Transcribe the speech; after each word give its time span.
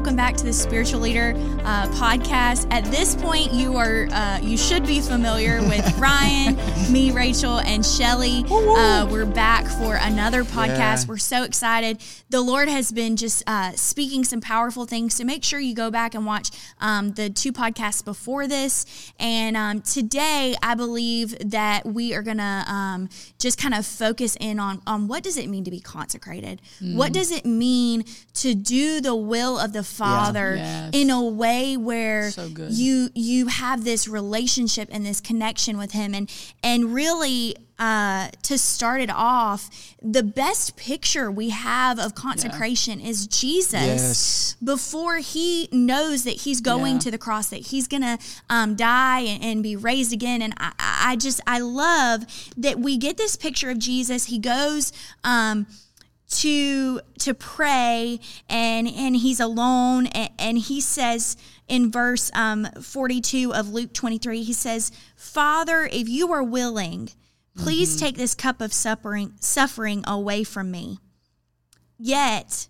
welcome 0.00 0.16
back 0.16 0.34
to 0.34 0.44
the 0.44 0.52
Spiritual 0.52 1.00
Leader 1.00 1.34
uh, 1.62 1.86
podcast. 1.88 2.66
At 2.70 2.86
this 2.86 3.14
point, 3.14 3.52
you 3.52 3.76
are 3.76 4.08
uh, 4.10 4.38
you 4.40 4.56
should 4.56 4.86
be 4.86 4.98
familiar 5.02 5.60
with 5.60 5.98
Ryan, 5.98 6.56
me, 6.90 7.10
Rachel, 7.10 7.58
and 7.58 7.84
Shelly. 7.84 8.42
Uh, 8.48 9.06
we're 9.10 9.26
back 9.26 9.66
for 9.66 9.96
another 9.96 10.42
podcast. 10.42 11.02
Yeah. 11.02 11.04
We're 11.06 11.18
so 11.18 11.42
excited. 11.42 12.00
The 12.30 12.40
Lord 12.40 12.70
has 12.70 12.90
been 12.90 13.16
just 13.16 13.42
uh, 13.46 13.72
speaking 13.72 14.24
some 14.24 14.40
powerful 14.40 14.86
things. 14.86 15.12
So 15.16 15.24
make 15.24 15.44
sure 15.44 15.60
you 15.60 15.74
go 15.74 15.90
back 15.90 16.14
and 16.14 16.24
watch 16.24 16.48
um, 16.80 17.12
the 17.12 17.28
two 17.28 17.52
podcasts 17.52 18.02
before 18.02 18.48
this. 18.48 19.12
And 19.20 19.54
um, 19.54 19.82
today, 19.82 20.54
I 20.62 20.76
believe 20.76 21.36
that 21.50 21.84
we 21.84 22.14
are 22.14 22.22
gonna 22.22 22.64
um, 22.66 23.10
just 23.38 23.58
kind 23.58 23.74
of 23.74 23.84
focus 23.84 24.34
in 24.40 24.58
on 24.58 24.80
on 24.86 25.08
what 25.08 25.22
does 25.22 25.36
it 25.36 25.50
mean 25.50 25.64
to 25.64 25.70
be 25.70 25.80
consecrated. 25.80 26.62
Mm. 26.80 26.96
What 26.96 27.12
does 27.12 27.30
it 27.30 27.44
mean 27.44 28.06
to 28.32 28.54
do 28.54 29.02
the 29.02 29.14
will 29.14 29.58
of 29.58 29.74
the 29.74 29.89
Father 29.90 30.56
yes. 30.56 30.90
in 30.92 31.10
a 31.10 31.22
way 31.22 31.76
where 31.76 32.30
so 32.30 32.46
you 32.68 33.10
you 33.14 33.46
have 33.46 33.84
this 33.84 34.08
relationship 34.08 34.88
and 34.92 35.04
this 35.04 35.20
connection 35.20 35.78
with 35.78 35.92
Him, 35.92 36.14
and 36.14 36.30
and 36.62 36.94
really. 36.94 37.56
Uh, 37.82 38.28
to 38.42 38.58
start 38.58 39.00
it 39.00 39.08
off, 39.08 39.94
the 40.02 40.22
best 40.22 40.76
picture 40.76 41.30
we 41.30 41.48
have 41.48 41.98
of 41.98 42.14
consecration 42.14 43.00
yeah. 43.00 43.08
is 43.08 43.26
Jesus 43.26 43.72
yes. 43.72 44.56
before 44.62 45.16
he 45.16 45.66
knows 45.72 46.24
that 46.24 46.42
he's 46.42 46.60
going 46.60 46.96
yeah. 46.96 46.98
to 46.98 47.10
the 47.10 47.16
cross, 47.16 47.48
that 47.48 47.68
he's 47.68 47.88
going 47.88 48.02
to 48.02 48.18
um, 48.50 48.74
die 48.74 49.20
and, 49.20 49.42
and, 49.42 49.62
be 49.62 49.76
raised 49.76 50.12
again. 50.12 50.42
And 50.42 50.52
I, 50.58 50.72
I, 50.78 51.16
just, 51.16 51.40
I 51.46 51.60
love 51.60 52.26
that 52.58 52.78
we 52.78 52.98
get 52.98 53.16
this 53.16 53.34
picture 53.34 53.70
of 53.70 53.78
Jesus. 53.78 54.26
He 54.26 54.38
goes, 54.38 54.92
um, 55.24 55.66
to 56.30 57.00
to 57.18 57.34
pray 57.34 58.20
and 58.48 58.88
and 58.88 59.16
he's 59.16 59.40
alone 59.40 60.06
and, 60.06 60.30
and 60.38 60.58
he 60.58 60.80
says 60.80 61.36
in 61.68 61.90
verse 61.90 62.30
um, 62.34 62.66
42 62.80 63.52
of 63.52 63.68
luke 63.68 63.92
23 63.92 64.42
he 64.42 64.52
says 64.52 64.92
father 65.16 65.88
if 65.92 66.08
you 66.08 66.32
are 66.32 66.42
willing 66.42 67.10
please 67.56 67.96
mm-hmm. 67.96 68.06
take 68.06 68.16
this 68.16 68.34
cup 68.34 68.60
of 68.60 68.72
suffering 68.72 69.32
suffering 69.40 70.04
away 70.06 70.44
from 70.44 70.70
me 70.70 70.98
yet 71.98 72.68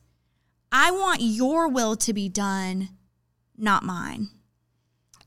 i 0.72 0.90
want 0.90 1.20
your 1.20 1.68
will 1.68 1.96
to 1.96 2.14
be 2.14 2.28
done 2.30 2.88
not 3.58 3.82
mine 3.82 4.28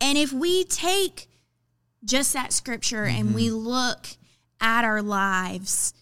and 0.01 0.17
if 0.17 0.33
we 0.33 0.63
take 0.63 1.29
just 2.03 2.33
that 2.33 2.51
scripture 2.51 3.05
mm-hmm. 3.05 3.19
and 3.19 3.35
we 3.35 3.47
mm-hmm. 3.47 3.57
look 3.57 4.07
at 4.59 4.83
our 4.83 5.03
lives 5.03 5.93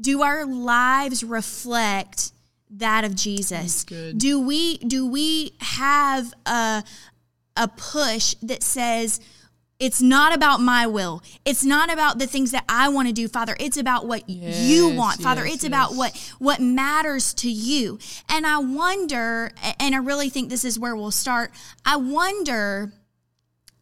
do 0.00 0.22
our 0.22 0.44
lives 0.44 1.24
reflect 1.24 2.32
that 2.70 3.04
of 3.04 3.14
Jesus? 3.14 3.84
Do 3.84 4.40
we 4.40 4.78
do 4.78 5.06
we 5.06 5.52
have 5.60 6.32
a 6.46 6.84
a 7.56 7.68
push 7.68 8.34
that 8.42 8.62
says 8.62 9.20
it's 9.80 10.02
not 10.02 10.34
about 10.34 10.60
my 10.60 10.88
will. 10.88 11.22
It's 11.44 11.64
not 11.64 11.92
about 11.92 12.18
the 12.18 12.26
things 12.26 12.50
that 12.50 12.64
I 12.68 12.88
want 12.88 13.06
to 13.08 13.14
do, 13.14 13.28
Father. 13.28 13.56
It's 13.60 13.76
about 13.76 14.06
what 14.06 14.28
yes, 14.28 14.60
you 14.62 14.88
want, 14.88 15.20
Father. 15.20 15.44
Yes, 15.44 15.54
it's 15.54 15.64
yes. 15.64 15.68
about 15.68 15.94
what 15.94 16.34
what 16.38 16.60
matters 16.60 17.32
to 17.34 17.50
you. 17.50 17.98
And 18.28 18.44
I 18.46 18.58
wonder 18.58 19.52
and 19.78 19.94
I 19.94 19.98
really 19.98 20.30
think 20.30 20.50
this 20.50 20.64
is 20.64 20.78
where 20.78 20.96
we'll 20.96 21.12
start. 21.12 21.52
I 21.84 21.96
wonder 21.96 22.92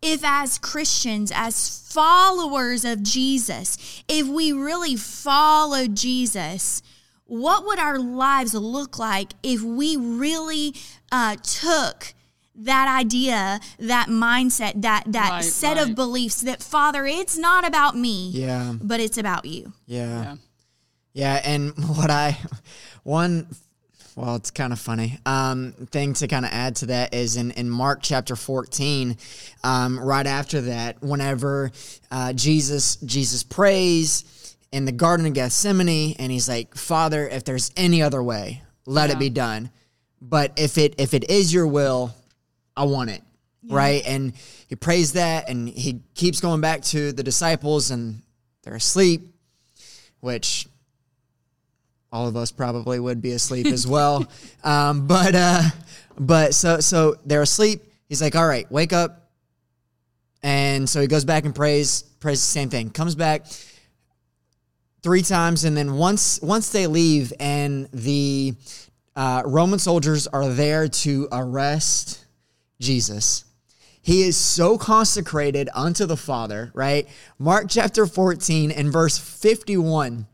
if 0.03 0.23
as 0.25 0.59
Christians, 0.59 1.33
as 1.35 1.83
followers 1.89 2.85
of 2.85 3.03
Jesus, 3.03 4.03
if 4.09 4.27
we 4.27 4.53
really 4.53 4.97
follow 4.97 5.87
Jesus, 5.87 6.83
what 7.25 7.65
would 7.65 7.79
our 7.79 7.99
lives 7.99 8.55
look 8.55 8.99
like 8.99 9.33
if 9.43 9.63
we 9.63 9.97
really 9.97 10.75
uh, 11.11 11.37
took 11.37 12.15
that 12.55 12.89
idea, 12.89 13.61
that 13.79 14.09
mindset, 14.09 14.81
that 14.83 15.05
that 15.09 15.31
right, 15.31 15.45
set 15.45 15.77
right. 15.77 15.89
of 15.89 15.95
beliefs 15.95 16.41
that 16.41 16.63
Father, 16.63 17.05
it's 17.05 17.37
not 17.37 17.67
about 17.67 17.97
me, 17.97 18.31
yeah, 18.31 18.75
but 18.81 19.01
it's 19.01 19.19
about 19.19 19.45
you. 19.45 19.73
Yeah. 19.87 20.23
yeah. 20.23 20.37
Yeah, 21.13 21.41
and 21.45 21.73
what 21.97 22.11
I 22.11 22.39
one 23.03 23.49
well, 24.17 24.37
it's 24.37 24.51
kind 24.51 24.73
of 24.73 24.81
funny. 24.81 25.19
Um, 25.27 25.73
thing 25.91 26.15
to 26.15 26.27
kind 26.27 26.47
of 26.47 26.51
add 26.51 26.77
to 26.77 26.87
that 26.87 27.13
is 27.13 27.37
in, 27.37 27.51
in 27.51 27.69
Mark 27.69 27.99
chapter 28.03 28.35
14, 28.35 29.19
um, 29.63 30.01
right 30.01 30.27
after 30.27 30.63
that, 30.63 31.03
whenever 31.03 31.71
uh, 32.11 32.33
Jesus 32.33 32.97
Jesus 32.97 33.43
prays 33.43 34.57
in 34.73 34.87
the 34.87 34.93
Garden 34.93 35.27
of 35.27 35.35
Gethsemane, 35.35 36.17
and 36.19 36.33
he's 36.33 36.49
like, 36.49 36.75
Father, 36.75 37.29
if 37.29 37.45
there's 37.45 37.71
any 37.77 38.03
other 38.03 38.23
way, 38.23 38.63
let 38.87 39.11
yeah. 39.11 39.17
it 39.17 39.19
be 39.19 39.29
done. 39.29 39.71
But 40.23 40.53
if 40.57 40.79
it 40.79 40.95
if 40.97 41.13
it 41.13 41.29
is 41.31 41.53
your 41.53 41.67
will, 41.67 42.15
I 42.75 42.85
want 42.85 43.11
it. 43.11 43.23
Yeah. 43.65 43.77
Right. 43.77 44.03
And 44.07 44.33
he 44.67 44.77
prays 44.77 45.13
that 45.13 45.51
and 45.51 45.69
he 45.69 46.01
keeps 46.15 46.41
going 46.41 46.63
back 46.63 46.83
to 46.85 47.13
the 47.13 47.23
disciples 47.23 47.91
and 47.91 48.23
they're 48.63 48.77
asleep, 48.77 49.35
which 50.21 50.67
all 52.13 52.29
of 52.29 52.37
us 52.37 52.53
probably 52.53 52.99
would 52.99 53.21
be 53.21 53.33
asleep 53.33 53.67
as 53.67 53.87
well. 53.87 54.27
Um, 54.65 55.07
but 55.07 55.37
uh, 55.37 55.63
but 56.19 56.53
so 56.53 56.81
so 56.81 57.17
they're 57.25 57.43
asleep. 57.43 57.83
He's 58.09 58.21
like, 58.21 58.35
all 58.35 58.49
right, 58.49 58.71
wake 58.71 58.93
up. 58.93 59.31
And 60.43 60.89
so 60.89 61.01
he 61.01 61.07
goes 61.07 61.25
back 61.25 61.45
and 61.45 61.55
prays, 61.55 62.03
prays 62.19 62.41
the 62.41 62.47
same 62.47 62.69
thing. 62.69 62.91
Comes 62.91 63.15
back 63.15 63.47
three 65.03 65.23
times, 65.23 65.65
and 65.65 65.77
then 65.77 65.95
once 65.95 66.41
once 66.43 66.71
they 66.71 66.89
leave, 66.89 67.33
and 67.39 67.89
the 67.93 68.55
uh, 69.15 69.43
Roman 69.45 69.79
soldiers 69.79 70.27
are 70.27 70.49
there 70.49 70.89
to 70.89 71.29
arrest 71.31 72.25
Jesus. 72.81 73.45
He 74.03 74.23
is 74.23 74.37
so 74.37 74.79
consecrated 74.79 75.69
unto 75.75 76.07
the 76.07 76.17
Father, 76.17 76.71
right? 76.75 77.09
Mark 77.41 77.67
chapter 77.69 78.07
14 78.07 78.71
and 78.71 78.93
verse 78.93 79.19
51, 79.19 80.27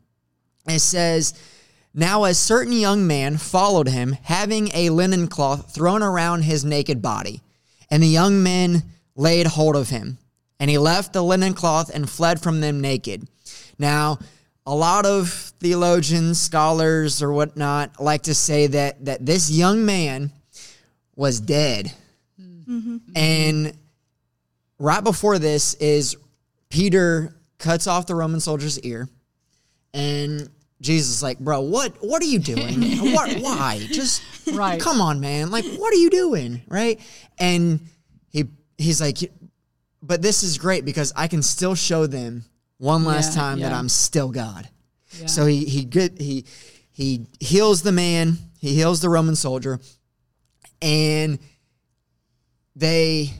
it 0.68 0.78
says, 0.80 1.32
now, 1.94 2.24
a 2.24 2.32
certain 2.32 2.72
young 2.72 3.06
man 3.06 3.36
followed 3.36 3.88
him, 3.88 4.16
having 4.22 4.70
a 4.74 4.88
linen 4.90 5.28
cloth 5.28 5.74
thrown 5.74 6.02
around 6.02 6.42
his 6.42 6.64
naked 6.64 7.02
body. 7.02 7.42
And 7.90 8.02
the 8.02 8.08
young 8.08 8.42
men 8.42 8.82
laid 9.14 9.46
hold 9.46 9.76
of 9.76 9.90
him. 9.90 10.16
And 10.58 10.70
he 10.70 10.78
left 10.78 11.12
the 11.12 11.22
linen 11.22 11.52
cloth 11.52 11.90
and 11.92 12.08
fled 12.08 12.40
from 12.40 12.60
them 12.60 12.80
naked. 12.80 13.28
Now, 13.78 14.18
a 14.64 14.74
lot 14.74 15.04
of 15.04 15.28
theologians, 15.60 16.40
scholars, 16.40 17.22
or 17.22 17.32
whatnot 17.32 18.00
like 18.00 18.22
to 18.22 18.34
say 18.34 18.68
that, 18.68 19.04
that 19.04 19.26
this 19.26 19.50
young 19.50 19.84
man 19.84 20.32
was 21.14 21.40
dead. 21.40 21.92
Mm-hmm. 22.40 22.96
And 23.14 23.76
right 24.78 25.04
before 25.04 25.38
this 25.38 25.74
is 25.74 26.16
Peter 26.70 27.36
cuts 27.58 27.86
off 27.86 28.06
the 28.06 28.14
Roman 28.14 28.40
soldier's 28.40 28.80
ear 28.80 29.08
and 29.92 30.48
Jesus 30.82 31.16
is 31.16 31.22
like, 31.22 31.38
bro, 31.38 31.60
what 31.60 31.94
what 32.00 32.20
are 32.20 32.26
you 32.26 32.40
doing? 32.40 32.82
what 33.14 33.32
why? 33.40 33.86
Just 33.90 34.22
right. 34.52 34.80
come 34.80 35.00
on, 35.00 35.20
man. 35.20 35.50
Like, 35.50 35.64
what 35.64 35.94
are 35.94 35.96
you 35.96 36.10
doing? 36.10 36.60
Right? 36.68 37.00
And 37.38 37.80
he 38.30 38.46
he's 38.76 39.00
like, 39.00 39.18
but 40.02 40.20
this 40.20 40.42
is 40.42 40.58
great 40.58 40.84
because 40.84 41.12
I 41.16 41.28
can 41.28 41.40
still 41.40 41.76
show 41.76 42.06
them 42.06 42.44
one 42.78 43.04
last 43.04 43.34
yeah, 43.34 43.42
time 43.42 43.58
yeah. 43.58 43.68
that 43.68 43.74
I'm 43.74 43.88
still 43.88 44.30
God. 44.30 44.68
Yeah. 45.18 45.26
So 45.26 45.46
he 45.46 45.64
he 45.64 45.84
good 45.84 46.18
he 46.18 46.44
he 46.90 47.26
heals 47.38 47.82
the 47.82 47.92
man, 47.92 48.36
he 48.58 48.74
heals 48.74 49.00
the 49.00 49.08
Roman 49.08 49.36
soldier, 49.36 49.78
and 50.82 51.38
they 52.74 53.30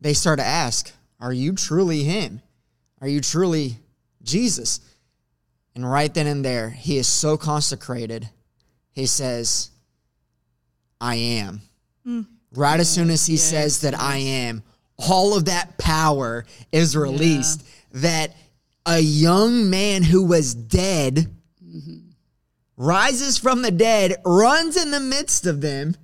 they 0.00 0.14
start 0.14 0.38
to 0.38 0.46
ask, 0.46 0.92
Are 1.18 1.32
you 1.32 1.54
truly 1.54 2.04
him? 2.04 2.40
Are 3.00 3.08
you 3.08 3.20
truly 3.20 3.78
Jesus? 4.22 4.80
And 5.74 5.88
right 5.88 6.12
then 6.12 6.26
and 6.26 6.44
there, 6.44 6.70
he 6.70 6.98
is 6.98 7.06
so 7.06 7.36
consecrated. 7.36 8.28
He 8.92 9.06
says, 9.06 9.70
I 11.00 11.14
am. 11.14 11.62
Mm. 12.06 12.26
Right 12.52 12.80
as 12.80 12.90
soon 12.90 13.10
as 13.10 13.26
he 13.26 13.34
yes, 13.34 13.42
says 13.44 13.80
that 13.82 13.92
yes. 13.92 14.02
I 14.02 14.16
am, 14.16 14.62
all 14.96 15.36
of 15.36 15.46
that 15.46 15.78
power 15.78 16.44
is 16.72 16.96
released. 16.96 17.62
Yeah. 17.62 18.00
That 18.00 18.36
a 18.86 18.98
young 18.98 19.70
man 19.70 20.02
who 20.02 20.24
was 20.24 20.54
dead 20.54 21.28
mm-hmm. 21.64 21.98
rises 22.76 23.38
from 23.38 23.62
the 23.62 23.70
dead, 23.70 24.16
runs 24.24 24.76
in 24.76 24.90
the 24.90 25.00
midst 25.00 25.46
of 25.46 25.60
them. 25.60 25.96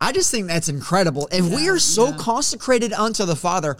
I 0.00 0.12
just 0.12 0.30
think 0.30 0.46
that's 0.46 0.68
incredible. 0.68 1.28
If 1.32 1.46
yeah, 1.46 1.56
we 1.56 1.68
are 1.68 1.78
so 1.78 2.12
consecrated 2.12 2.92
unto 2.92 3.24
the 3.24 3.36
Father, 3.36 3.76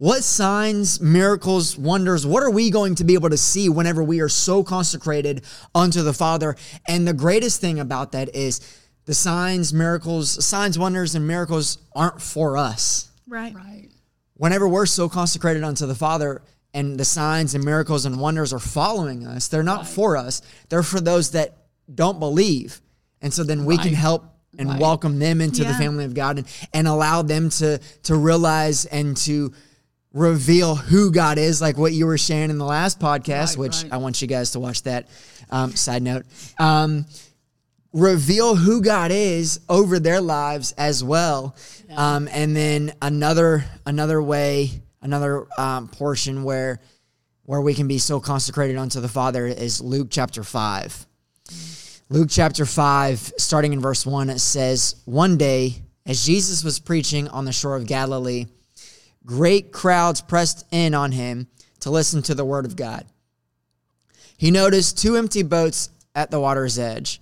what 0.00 0.24
signs, 0.24 0.98
miracles, 0.98 1.76
wonders, 1.76 2.26
what 2.26 2.42
are 2.42 2.50
we 2.50 2.70
going 2.70 2.94
to 2.94 3.04
be 3.04 3.12
able 3.12 3.28
to 3.28 3.36
see 3.36 3.68
whenever 3.68 4.02
we 4.02 4.20
are 4.20 4.30
so 4.30 4.64
consecrated 4.64 5.42
unto 5.74 6.02
the 6.02 6.14
Father? 6.14 6.56
And 6.88 7.06
the 7.06 7.12
greatest 7.12 7.60
thing 7.60 7.78
about 7.78 8.12
that 8.12 8.34
is 8.34 8.62
the 9.04 9.12
signs, 9.12 9.74
miracles, 9.74 10.42
signs, 10.42 10.78
wonders, 10.78 11.14
and 11.14 11.26
miracles 11.26 11.76
aren't 11.94 12.22
for 12.22 12.56
us. 12.56 13.10
Right. 13.28 13.54
Right. 13.54 13.90
Whenever 14.38 14.66
we're 14.66 14.86
so 14.86 15.06
consecrated 15.10 15.62
unto 15.62 15.84
the 15.84 15.94
Father, 15.94 16.40
and 16.72 16.98
the 16.98 17.04
signs 17.04 17.54
and 17.54 17.62
miracles 17.62 18.06
and 18.06 18.18
wonders 18.18 18.54
are 18.54 18.58
following 18.58 19.26
us, 19.26 19.48
they're 19.48 19.62
not 19.62 19.80
right. 19.80 19.86
for 19.86 20.16
us. 20.16 20.40
They're 20.70 20.82
for 20.82 21.02
those 21.02 21.32
that 21.32 21.58
don't 21.94 22.18
believe. 22.18 22.80
And 23.20 23.34
so 23.34 23.44
then 23.44 23.66
we 23.66 23.76
right. 23.76 23.84
can 23.84 23.94
help 23.94 24.24
and 24.58 24.66
Right. 24.66 24.80
welcome 24.80 25.18
them 25.18 25.42
into 25.42 25.62
the 25.62 25.74
family 25.74 26.06
of 26.06 26.14
God 26.14 26.38
and, 26.38 26.46
and 26.72 26.88
allow 26.88 27.20
them 27.22 27.50
to 27.50 27.78
to 28.04 28.14
realize 28.16 28.86
and 28.86 29.16
to 29.18 29.52
reveal 30.12 30.74
who 30.74 31.10
God 31.12 31.38
is, 31.38 31.60
like 31.60 31.76
what 31.78 31.92
you 31.92 32.06
were 32.06 32.18
sharing 32.18 32.50
in 32.50 32.58
the 32.58 32.64
last 32.64 32.98
podcast, 32.98 33.50
Right, 33.50 33.58
which 33.58 33.82
right. 33.84 33.92
I 33.92 33.96
want 33.98 34.20
you 34.20 34.28
guys 34.28 34.52
to 34.52 34.60
watch 34.60 34.82
that. 34.84 35.08
Um, 35.50 35.74
side 35.74 36.02
note. 36.02 36.26
Um, 36.58 37.06
reveal 37.92 38.54
who 38.54 38.82
God 38.82 39.10
is 39.10 39.60
over 39.68 39.98
their 39.98 40.20
lives 40.20 40.72
as 40.72 41.02
well. 41.02 41.56
Um, 41.96 42.28
and 42.30 42.54
then 42.54 42.92
another 43.02 43.64
another 43.84 44.22
way, 44.22 44.70
another 45.02 45.46
um, 45.58 45.88
portion 45.88 46.44
where 46.44 46.80
where 47.42 47.60
we 47.60 47.74
can 47.74 47.88
be 47.88 47.98
so 47.98 48.20
consecrated 48.20 48.76
unto 48.76 49.00
the 49.00 49.08
Father 49.08 49.46
is 49.46 49.80
Luke 49.80 50.08
chapter 50.10 50.44
five. 50.44 51.06
Luke 52.12 52.28
chapter 52.28 52.66
5, 52.66 53.34
starting 53.38 53.72
in 53.72 53.78
verse 53.80 54.04
1, 54.04 54.30
it 54.30 54.40
says, 54.40 54.96
One 55.04 55.36
day, 55.36 55.76
as 56.04 56.26
Jesus 56.26 56.64
was 56.64 56.80
preaching 56.80 57.28
on 57.28 57.44
the 57.44 57.52
shore 57.52 57.76
of 57.76 57.86
Galilee, 57.86 58.46
great 59.24 59.72
crowds 59.72 60.20
pressed 60.20 60.66
in 60.70 60.94
on 60.94 61.12
him 61.12 61.46
to 61.80 61.90
listen 61.90 62.22
to 62.22 62.34
the 62.34 62.44
word 62.44 62.64
of 62.64 62.76
God. 62.76 63.06
He 64.36 64.50
noticed 64.50 64.98
two 64.98 65.16
empty 65.16 65.42
boats 65.42 65.90
at 66.14 66.30
the 66.30 66.40
water's 66.40 66.78
edge. 66.78 67.20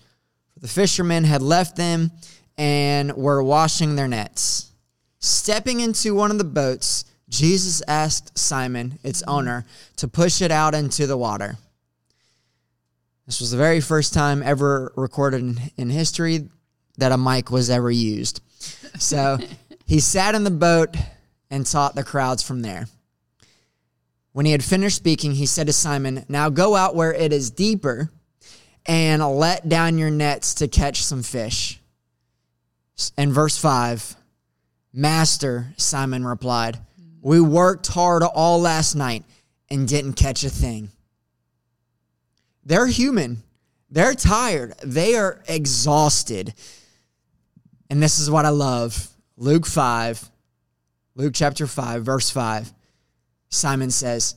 The 0.60 0.68
fishermen 0.68 1.24
had 1.24 1.42
left 1.42 1.76
them 1.76 2.12
and 2.56 3.12
were 3.16 3.42
washing 3.42 3.96
their 3.96 4.08
nets. 4.08 4.70
Stepping 5.18 5.80
into 5.80 6.14
one 6.14 6.30
of 6.30 6.38
the 6.38 6.44
boats, 6.44 7.04
Jesus 7.28 7.82
asked 7.86 8.38
Simon, 8.38 8.98
its 9.02 9.22
owner, 9.24 9.66
to 9.96 10.08
push 10.08 10.40
it 10.40 10.50
out 10.50 10.74
into 10.74 11.06
the 11.06 11.16
water. 11.16 11.56
This 13.26 13.40
was 13.40 13.50
the 13.50 13.56
very 13.56 13.80
first 13.80 14.14
time 14.14 14.42
ever 14.42 14.92
recorded 14.96 15.60
in 15.76 15.90
history 15.90 16.48
that 16.96 17.12
a 17.12 17.18
mic 17.18 17.50
was 17.50 17.68
ever 17.68 17.90
used. 17.90 18.40
So 18.98 19.38
he 19.84 20.00
sat 20.00 20.34
in 20.34 20.44
the 20.44 20.50
boat 20.50 20.96
and 21.50 21.66
taught 21.66 21.94
the 21.94 22.04
crowds 22.04 22.42
from 22.42 22.62
there. 22.62 22.86
When 24.32 24.46
he 24.46 24.52
had 24.52 24.62
finished 24.62 24.96
speaking, 24.96 25.32
he 25.32 25.46
said 25.46 25.66
to 25.66 25.72
Simon, 25.72 26.24
Now 26.28 26.48
go 26.48 26.76
out 26.76 26.94
where 26.94 27.12
it 27.12 27.32
is 27.32 27.50
deeper 27.50 28.10
and 28.86 29.22
let 29.22 29.68
down 29.68 29.98
your 29.98 30.10
nets 30.10 30.54
to 30.54 30.68
catch 30.68 31.02
some 31.02 31.22
fish. 31.22 31.80
And 33.16 33.32
verse 33.32 33.58
5 33.58 34.16
Master, 34.92 35.74
Simon 35.76 36.26
replied, 36.26 36.78
We 37.20 37.40
worked 37.40 37.86
hard 37.88 38.22
all 38.22 38.60
last 38.60 38.94
night 38.94 39.24
and 39.70 39.86
didn't 39.86 40.14
catch 40.14 40.44
a 40.44 40.50
thing. 40.50 40.90
They're 42.64 42.86
human. 42.86 43.42
They're 43.90 44.14
tired. 44.14 44.74
They 44.82 45.14
are 45.14 45.42
exhausted. 45.48 46.54
And 47.90 48.02
this 48.02 48.18
is 48.18 48.30
what 48.30 48.44
I 48.44 48.50
love. 48.50 49.08
Luke 49.36 49.66
5, 49.66 50.30
Luke 51.18 51.34
chapter 51.34 51.66
5, 51.66 52.04
verse 52.04 52.30
5. 52.30 52.72
Simon 53.50 53.90
says, 53.90 54.36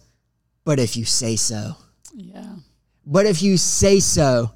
But 0.66 0.80
if 0.80 0.98
you 0.98 1.06
say 1.06 1.36
so, 1.36 1.76
Yeah. 2.14 2.56
but 3.06 3.28
if 3.28 3.44
you 3.44 3.58
say 3.58 4.00
so, 4.00 4.52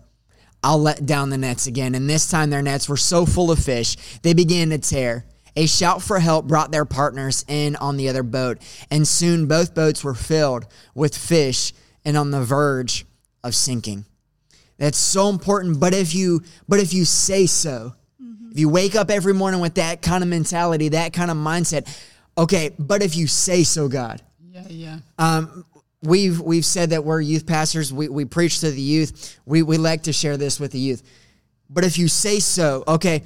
I'll 0.63 0.81
let 0.81 1.06
down 1.06 1.30
the 1.30 1.38
nets 1.38 1.68
again. 1.68 1.94
And 1.94 2.10
this 2.10 2.27
time 2.27 2.50
their 2.50 2.63
nets 2.63 2.89
were 2.89 2.98
so 2.98 3.27
full 3.27 3.51
of 3.51 3.60
fish, 3.60 3.95
they 4.24 4.33
began 4.33 4.72
to 4.72 4.80
tear. 4.80 5.25
A 5.56 5.68
shout 5.68 6.01
for 6.01 6.19
help 6.19 6.48
brought 6.48 6.72
their 6.72 6.83
partners 6.83 7.45
in 7.48 7.75
on 7.75 7.95
the 7.95 8.10
other 8.10 8.24
boat, 8.24 8.57
and 8.89 9.07
soon 9.07 9.45
both 9.45 9.75
boats 9.75 10.04
were 10.04 10.16
filled 10.16 10.66
with 10.95 11.16
fish 11.16 11.74
and 12.04 12.18
on 12.18 12.31
the 12.31 12.42
verge 12.42 13.06
of 13.44 13.56
sinking. 13.56 14.06
That's 14.80 14.98
so 14.98 15.30
important. 15.30 15.80
But 15.80 15.94
if 15.94 16.16
you 16.16 16.42
but 16.68 16.80
if 16.80 16.92
you 16.92 17.06
say 17.06 17.45
so, 17.45 17.94
mm-hmm. 18.22 18.51
if 18.51 18.60
you 18.60 18.68
wake 18.68 18.95
up 18.95 19.10
every 19.12 19.33
morning 19.33 19.62
with 19.62 19.75
that 19.75 20.01
kind 20.01 20.24
of 20.24 20.30
mentality, 20.30 20.89
that 20.89 21.13
kind 21.13 21.31
of 21.31 21.38
mindset, 21.38 21.88
okay, 22.38 22.72
but 22.78 23.02
if 23.02 23.16
you 23.16 23.28
say 23.28 23.64
so, 23.64 23.88
God, 23.88 24.22
Yeah. 24.52 24.64
Yeah. 24.70 25.00
um, 25.18 25.66
we've 26.02 26.40
we've 26.40 26.66
said 26.66 26.92
that 26.92 27.04
we're 27.04 27.22
youth 27.22 27.46
pastors. 27.46 27.92
We, 27.94 28.10
we 28.10 28.26
preach 28.26 28.60
to 28.62 28.72
the 28.72 28.82
youth. 28.82 29.40
We 29.46 29.64
we 29.64 29.78
like 29.78 30.04
to 30.04 30.14
share 30.14 30.38
this 30.38 30.60
with 30.60 30.72
the 30.72 30.80
youth. 30.80 31.04
But 31.70 31.84
if 31.84 31.98
you 31.98 32.08
say 32.08 32.40
so, 32.40 32.84
okay. 32.88 33.24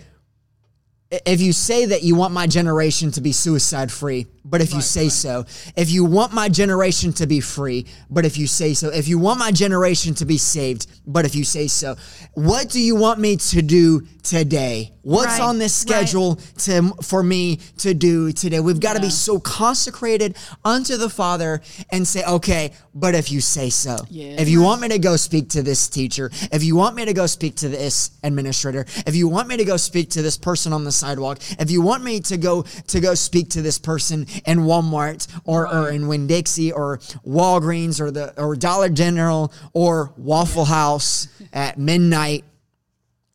If 1.26 1.42
you 1.42 1.54
say 1.54 1.88
that 1.88 2.04
you 2.04 2.14
want 2.16 2.34
my 2.36 2.46
generation 2.46 3.10
to 3.14 3.22
be 3.22 3.32
suicide 3.32 3.92
free, 3.92 4.28
but 4.50 4.62
if 4.62 4.74
you 4.74 4.82
say 4.82 5.10
so, 5.10 5.46
if 5.76 5.90
you 5.92 6.04
want 6.06 6.34
my 6.34 6.50
generation 6.50 7.14
to 7.14 7.28
be 7.28 7.40
free, 7.40 7.86
but 8.10 8.26
if 8.26 8.38
you 8.38 8.48
say 8.48 8.74
so, 8.74 8.90
if 8.90 9.08
you 9.08 9.20
want 9.20 9.40
my 9.40 9.52
generation 9.52 10.14
to 10.16 10.26
be 10.26 10.38
saved, 10.38 10.88
but 11.06 11.26
if 11.26 11.36
you 11.36 11.44
say 11.44 11.68
so, 11.68 11.96
what 12.34 12.70
do 12.70 12.82
you 12.82 12.96
want 12.96 13.20
me 13.20 13.38
to 13.38 13.62
do 13.62 14.02
today? 14.24 14.92
What's 15.02 15.40
Right, 15.40 15.42
on 15.42 15.58
this 15.60 15.84
right. 15.88 15.96
schedule 16.06 16.36
to 16.66 16.90
for 17.02 17.24
me 17.24 17.58
to 17.78 17.94
do 17.94 18.32
today? 18.32 18.60
We've 18.60 18.80
got 18.80 18.96
to 18.96 19.02
be 19.02 19.10
so 19.10 19.40
consecrated 19.40 20.36
unto 20.66 20.98
the 20.98 21.10
Father 21.10 21.62
and 21.92 22.08
say, 22.08 22.24
okay, 22.26 22.74
but 22.94 23.16
if 23.16 23.32
you 23.32 23.40
say 23.42 23.70
so, 23.70 23.98
Yeah. 24.10 24.40
if 24.42 24.50
you 24.50 24.62
want 24.62 24.82
me 24.82 24.90
to 24.90 25.00
go 25.00 25.16
speak 25.16 25.50
to 25.50 25.64
this 25.64 25.88
teacher, 25.88 26.30
if 26.52 26.64
you 26.64 26.76
want 26.76 26.96
me 26.96 27.06
to 27.06 27.14
go 27.14 27.26
speak 27.28 27.56
to 27.58 27.70
this 27.70 28.12
administrator, 28.24 28.86
if 29.08 29.16
you 29.16 29.28
want 29.28 29.48
me 29.48 29.58
to 29.58 29.66
go 29.66 29.78
speak 29.78 30.10
to 30.12 30.22
this 30.22 30.38
person 30.38 30.74
on 30.74 30.84
the 30.84 30.92
sidewalk, 30.92 31.40
if 31.60 31.72
you 31.72 31.82
want 31.82 32.04
me 32.04 32.20
to 32.22 32.38
go 32.38 32.64
to 32.88 33.00
go 33.00 33.14
speak 33.16 33.50
to 33.52 33.62
this 33.62 33.80
person 33.80 34.28
in 34.46 34.60
Walmart 34.60 35.28
or, 35.46 35.68
or 35.68 35.90
in 35.90 36.08
Winn 36.08 36.28
Dixie 36.28 36.72
or 36.72 36.98
Walgreens 37.26 38.00
or 38.00 38.12
the 38.12 38.40
or 38.42 38.56
Dollar 38.56 38.90
General 38.90 39.52
or 39.74 40.14
Waffle 40.18 40.66
House 40.66 41.28
at 41.54 41.78
midnight 41.78 42.44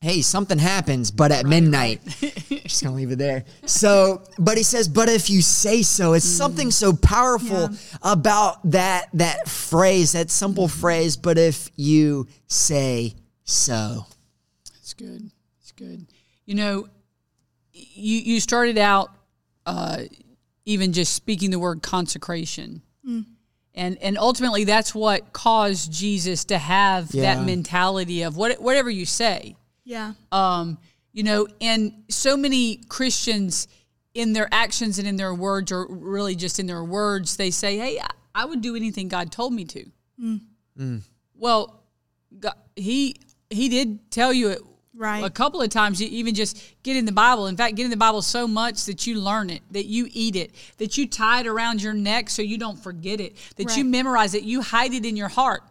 hey, 0.01 0.21
something 0.21 0.59
happens, 0.59 1.11
but 1.11 1.33
at 1.33 1.47
midnight. 1.47 2.03
Just 2.51 2.83
gonna 2.83 2.95
leave 2.95 3.11
it 3.11 3.17
there. 3.17 3.43
So, 3.65 4.23
but 4.39 4.59
he 4.59 4.63
says, 4.63 4.87
but 4.87 5.09
if 5.09 5.31
you 5.31 5.41
say 5.41 5.81
so, 5.81 6.13
it's 6.13 6.27
something 6.27 6.71
so 6.71 6.93
powerful 6.93 7.71
Yeah. 7.71 7.77
about 8.03 8.71
that 8.71 9.09
that 9.15 9.49
phrase, 9.49 10.13
that 10.13 10.29
simple 10.31 10.69
phrase, 10.69 11.17
but 11.17 11.39
if 11.39 11.71
you 11.77 12.29
say 12.49 13.15
so. 13.45 14.05
It's 14.79 14.93
good. 14.93 15.31
It's 15.63 15.73
good. 15.73 16.07
You 16.45 16.57
know, 16.57 16.89
you 17.73 18.19
you 18.19 18.41
started 18.41 18.77
out 18.77 19.11
uh, 19.65 20.03
even 20.65 20.93
just 20.93 21.15
speaking 21.15 21.51
the 21.51 21.59
word 21.59 21.83
consecration, 21.83 22.83
mm. 23.07 23.25
and 23.75 23.99
and 24.03 24.19
ultimately 24.19 24.65
that's 24.65 24.95
what 24.95 25.33
caused 25.33 25.93
Jesus 25.93 26.45
to 26.47 26.59
have 26.59 27.15
Yeah. 27.15 27.35
that 27.35 27.45
mentality 27.45 28.23
of 28.23 28.37
what 28.37 28.61
whatever 28.61 28.91
you 28.91 29.07
say. 29.07 29.57
Yeah. 29.85 30.15
Um, 30.33 30.79
you 31.13 31.23
know, 31.23 31.47
and 31.61 31.93
so 32.09 32.37
many 32.37 32.77
Christians 32.89 33.69
in 34.15 34.33
their 34.33 34.49
actions 34.53 34.99
and 34.99 35.07
in 35.07 35.17
their 35.17 35.35
words, 35.35 35.71
or 35.73 35.87
really 35.89 36.35
just 36.37 36.59
in 36.59 36.67
their 36.67 36.83
words, 36.85 37.37
they 37.37 37.51
say, 37.51 37.77
"Hey, 37.79 37.99
I, 38.01 38.09
I 38.35 38.45
would 38.47 38.61
do 38.63 38.75
anything 38.77 39.09
God 39.09 39.31
told 39.31 39.53
me 39.53 39.65
to." 39.67 39.85
Mm. 40.23 40.41
Mm. 40.79 41.03
Well, 41.35 41.83
God, 42.39 42.55
he 42.77 43.17
he 43.51 43.69
did 43.69 44.11
tell 44.11 44.33
you 44.33 44.49
it 44.49 44.61
Right. 44.97 45.25
a 45.25 45.31
couple 45.31 45.61
of 45.61 45.71
times. 45.71 46.01
You 46.01 46.09
even 46.09 46.35
just 46.35 46.63
get 46.83 46.97
in 46.97 47.05
the 47.05 47.13
Bible. 47.13 47.47
In 47.49 47.57
fact, 47.57 47.75
get 47.75 47.85
in 47.85 47.91
the 47.91 47.97
Bible 47.97 48.23
so 48.23 48.47
much 48.47 48.85
that 48.85 49.07
you 49.07 49.21
learn 49.21 49.51
it, 49.51 49.63
that 49.73 49.87
you 49.87 50.09
eat 50.13 50.37
it, 50.37 50.53
that 50.79 50.97
you 50.97 51.09
tie 51.09 51.41
it 51.41 51.47
around 51.47 51.83
your 51.83 51.95
neck 51.95 52.31
so 52.31 52.43
you 52.43 52.59
don't 52.59 52.79
forget 52.79 53.21
it, 53.21 53.37
that 53.57 53.77
you 53.77 53.85
memorize 53.85 54.35
it, 54.35 54.45
you 54.45 54.63
hide 54.63 54.95
it 54.95 55.05
in 55.05 55.17
your 55.17 55.29
heart. 55.29 55.63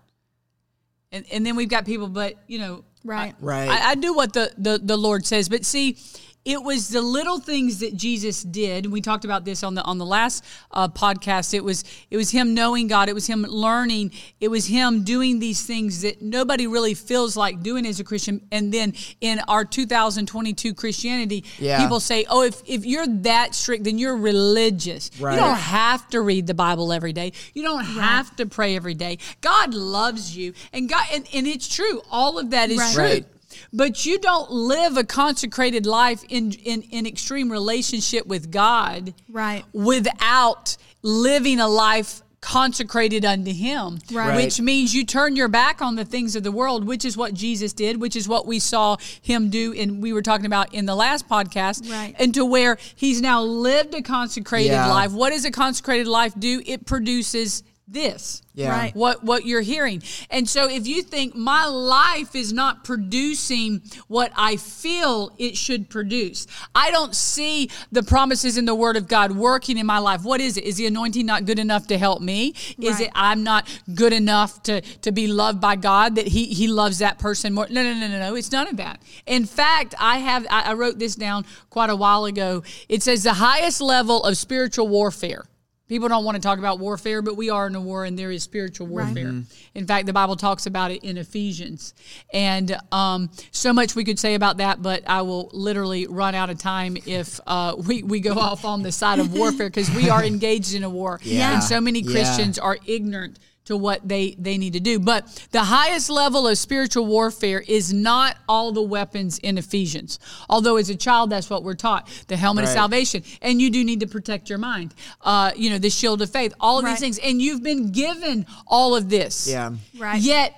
And 1.12 1.26
and 1.32 1.46
then 1.46 1.56
we've 1.56 1.70
got 1.70 1.86
people, 1.86 2.08
but 2.08 2.36
you 2.48 2.60
know, 2.60 2.84
Right. 3.04 3.36
Right. 3.40 3.70
I, 3.70 3.92
I 3.92 3.96
do 3.96 4.14
what 4.14 4.34
the, 4.34 4.52
the, 4.58 4.80
the 4.82 4.98
Lord 4.98 5.26
says, 5.26 5.50
but 5.50 5.66
see, 5.66 5.98
it 6.46 6.62
was 6.62 6.90
the 6.90 7.02
little 7.02 7.40
things 7.40 7.80
that 7.80 7.96
Jesus 7.96 8.44
did. 8.44 8.92
We 8.92 9.00
talked 9.00 9.24
about 9.24 9.46
this 9.46 9.64
on 9.64 9.76
the 9.76 9.82
on 9.84 9.98
the 9.98 10.06
last 10.06 10.44
uh, 10.72 10.90
podcast. 10.90 11.54
It 11.54 11.64
was 11.64 11.84
it 12.12 12.18
was 12.18 12.32
him 12.32 12.54
knowing 12.54 12.88
God. 12.88 13.08
It 13.08 13.14
was 13.16 13.28
him 13.28 13.44
learning. 13.44 14.12
It 14.42 14.50
was 14.50 14.66
him 14.68 15.04
doing 15.04 15.40
these 15.40 15.66
things 15.66 16.02
that 16.02 16.22
nobody 16.22 16.68
really 16.68 16.94
feels 16.96 17.38
like 17.38 17.62
doing 17.64 17.86
as 17.86 18.00
a 18.00 18.04
Christian. 18.04 18.42
And 18.52 18.74
then 18.74 18.94
in 19.22 19.40
our 19.48 19.64
2022 19.64 20.74
Christianity, 20.74 21.46
Yeah. 21.60 21.82
people 21.82 22.00
say, 22.00 22.26
"Oh, 22.30 22.42
if 22.44 22.62
if 22.66 22.86
you're 22.86 23.08
that 23.08 23.56
strict, 23.56 23.86
then 23.86 23.98
you're 23.98 24.18
religious. 24.18 25.12
Right. 25.20 25.36
You 25.36 25.40
don't 25.40 25.56
have 25.58 26.10
to 26.10 26.22
read 26.22 26.48
the 26.48 26.54
Bible 26.54 26.92
every 26.92 27.14
day. 27.14 27.32
You 27.54 27.64
don't 27.64 27.84
have 27.86 28.36
to 28.36 28.46
pray 28.46 28.76
every 28.76 28.94
day. 28.94 29.18
God 29.42 29.74
loves 29.74 30.36
you, 30.36 30.54
and 30.74 30.90
God, 30.90 31.06
and, 31.14 31.26
and 31.34 31.48
it's 31.48 31.68
true. 31.74 32.02
All 32.12 32.38
of 32.38 32.50
that 32.52 32.70
is 32.70 32.80
Right. 32.80 32.94
true. 32.94 33.26
Right. 33.54 33.68
But 33.74 34.06
you 34.06 34.20
don't 34.20 34.52
live 34.52 34.98
a 34.98 35.04
consecrated 35.04 35.86
life 35.86 36.24
in, 36.30 36.52
in, 36.54 36.82
in 36.84 37.06
extreme 37.06 37.52
relationship 37.52 38.26
with 38.28 38.52
God 38.52 39.14
Right. 39.30 39.64
without 39.74 40.78
living 41.02 41.60
a 41.60 41.68
life 41.68 42.22
consecrated 42.42 43.24
unto 43.24 43.54
Him. 43.54 44.00
Right. 44.12 44.36
Which 44.36 44.60
means 44.60 44.94
you 44.94 45.06
turn 45.06 45.38
your 45.38 45.48
back 45.48 45.82
on 45.82 45.96
the 45.96 46.04
things 46.04 46.36
of 46.36 46.44
the 46.44 46.52
world, 46.52 46.86
which 46.86 47.06
is 47.06 47.16
what 47.16 47.34
Jesus 47.34 47.72
did, 47.72 48.02
which 48.02 48.18
is 48.18 48.28
what 48.28 48.46
we 48.46 48.60
saw 48.60 48.98
Him 49.22 49.50
do, 49.50 49.72
and 49.74 50.04
we 50.04 50.12
were 50.12 50.22
talking 50.22 50.46
about 50.46 50.74
in 50.74 50.86
the 50.86 50.94
last 50.96 51.30
podcast. 51.30 51.90
Right. 51.90 52.14
And 52.20 52.34
to 52.34 52.44
where 52.44 52.78
He's 52.96 53.22
now 53.22 53.42
lived 53.42 53.94
a 53.96 54.02
consecrated 54.02 54.72
Yeah. 54.74 54.92
life. 54.92 55.14
What 55.14 55.30
does 55.30 55.46
a 55.46 55.52
consecrated 55.52 56.08
life 56.08 56.34
do? 56.38 56.62
It 56.66 56.86
produces 56.86 57.64
this. 57.88 58.42
Yeah. 58.56 58.70
Right. 58.70 58.96
What 58.96 59.24
what 59.24 59.46
you're 59.46 59.62
hearing. 59.62 60.04
And 60.30 60.48
so 60.48 60.70
if 60.70 60.88
you 60.88 61.02
think 61.02 61.36
my 61.36 61.66
life 61.66 62.36
is 62.36 62.54
not 62.54 62.84
producing 62.84 63.82
what 64.08 64.32
I 64.36 64.58
feel 64.58 65.32
it 65.38 65.58
should 65.58 65.90
produce. 65.90 66.48
I 66.76 66.92
don't 66.92 67.16
see 67.16 67.70
the 67.92 68.04
promises 68.04 68.58
in 68.58 68.66
the 68.66 68.76
word 68.76 68.96
of 68.96 69.08
God 69.08 69.32
working 69.32 69.78
in 69.78 69.86
my 69.86 69.98
life. 69.98 70.24
What 70.24 70.40
is 70.40 70.58
it? 70.58 70.64
Is 70.66 70.78
the 70.78 70.86
anointing 70.86 71.26
not 71.26 71.46
good 71.46 71.60
enough 71.60 71.88
to 71.88 71.98
help 71.98 72.22
me? 72.22 72.54
Is 72.80 72.96
Right. 73.00 73.08
it 73.08 73.12
I'm 73.16 73.44
not 73.44 73.68
good 73.94 74.14
enough 74.14 74.62
to 74.64 74.82
to 74.82 75.12
be 75.12 75.28
loved 75.28 75.60
by 75.60 75.76
God 75.76 76.16
that 76.16 76.28
he 76.28 76.46
he 76.46 76.68
loves 76.68 77.00
that 77.00 77.18
person 77.20 77.54
more? 77.54 77.68
No, 77.70 77.84
no, 77.84 77.94
no, 77.94 78.08
no, 78.08 78.20
no. 78.20 78.36
It's 78.36 78.52
none 78.52 78.68
of 78.68 78.78
that. 78.78 79.02
In 79.26 79.46
fact, 79.46 79.96
I 80.00 80.20
have 80.20 80.46
I, 80.50 80.72
I 80.72 80.74
wrote 80.74 81.00
this 81.00 81.16
down 81.16 81.46
quite 81.70 81.90
a 81.90 81.96
while 81.96 82.26
ago. 82.26 82.64
It 82.88 83.04
says 83.04 83.24
the 83.24 83.34
highest 83.34 83.82
level 83.82 84.24
of 84.24 84.38
spiritual 84.38 84.88
warfare 84.88 85.46
People 85.90 86.08
don't 86.08 86.24
want 86.24 86.36
to 86.36 86.42
talk 86.42 86.60
about 86.60 86.80
warfare, 86.80 87.22
but 87.22 87.36
we 87.36 87.50
are 87.50 87.68
in 87.68 87.76
a 87.76 87.82
war 87.82 88.06
and 88.06 88.18
there 88.18 88.32
is 88.32 88.42
spiritual 88.42 88.88
warfare. 88.88 89.44
In 89.76 89.86
fact, 89.86 90.06
the 90.06 90.14
Bible 90.14 90.38
talks 90.38 90.66
about 90.66 90.92
it 90.92 91.04
in 91.04 91.18
Ephesians. 91.18 91.94
And 92.34 92.76
um, 92.92 93.30
so 93.52 93.74
much 93.74 93.94
we 93.94 94.06
could 94.06 94.18
say 94.18 94.36
about 94.36 94.58
that, 94.58 94.82
but 94.82 95.04
I 95.08 95.24
will 95.24 95.50
literally 95.54 96.08
run 96.08 96.36
out 96.36 96.50
of 96.50 96.58
time 96.58 96.98
if 97.06 97.40
uh, 97.46 97.76
we, 97.88 98.02
we 98.02 98.22
go 98.22 98.34
off 98.34 98.64
on 98.64 98.82
the 98.82 98.92
side 98.94 99.20
of 99.20 99.34
warfare 99.34 99.70
because 99.70 99.92
we 99.92 100.10
are 100.10 100.24
engaged 100.26 100.74
in 100.74 100.84
a 100.84 100.90
war. 100.90 101.20
Yeah. 101.22 101.54
And 101.54 101.64
so 101.64 101.82
many 101.82 102.00
Yeah. 102.00 102.12
Christians 102.12 102.58
are 102.58 102.78
ignorant 102.86 103.38
to 103.66 103.78
what 103.78 104.08
they, 104.08 104.36
they 104.38 104.58
need 104.58 104.74
to 104.74 104.80
do. 104.80 105.00
But 105.00 105.48
the 105.52 105.64
highest 105.64 106.10
level 106.10 106.48
of 106.48 106.58
spiritual 106.58 107.06
warfare 107.06 107.64
is 107.68 107.94
not 107.94 108.38
all 108.48 108.72
the 108.72 108.82
weapons 108.82 109.40
in 109.40 109.58
Ephesians. 109.58 110.20
Although 110.50 110.78
as 110.78 110.90
a 110.90 110.96
child, 110.96 111.30
that's 111.30 111.50
what 111.50 111.64
we're 111.64 111.74
taught. 111.74 112.10
The 112.28 112.36
helmet 112.38 112.66
of 112.66 112.70
salvation. 112.72 113.24
And 113.42 113.62
you 113.62 113.70
do 113.70 113.84
need 113.84 114.02
to 114.02 114.08
protect 114.08 114.50
your 114.50 114.60
mind. 114.60 114.94
Uh, 115.22 115.52
you 115.56 115.70
know, 115.70 115.78
the 115.78 115.90
shield 115.90 116.22
of 116.22 116.30
faith, 116.30 116.54
all 116.60 116.80
of 116.80 116.84
Right. 116.86 116.92
these 116.92 117.00
things. 117.00 117.20
And 117.20 117.42
you've 117.42 117.64
been 117.64 117.92
given 117.92 118.46
all 118.68 118.96
of 118.96 119.10
this. 119.10 119.48
Yeah. 119.48 119.72
Right. 119.98 120.22
Yet 120.22 120.54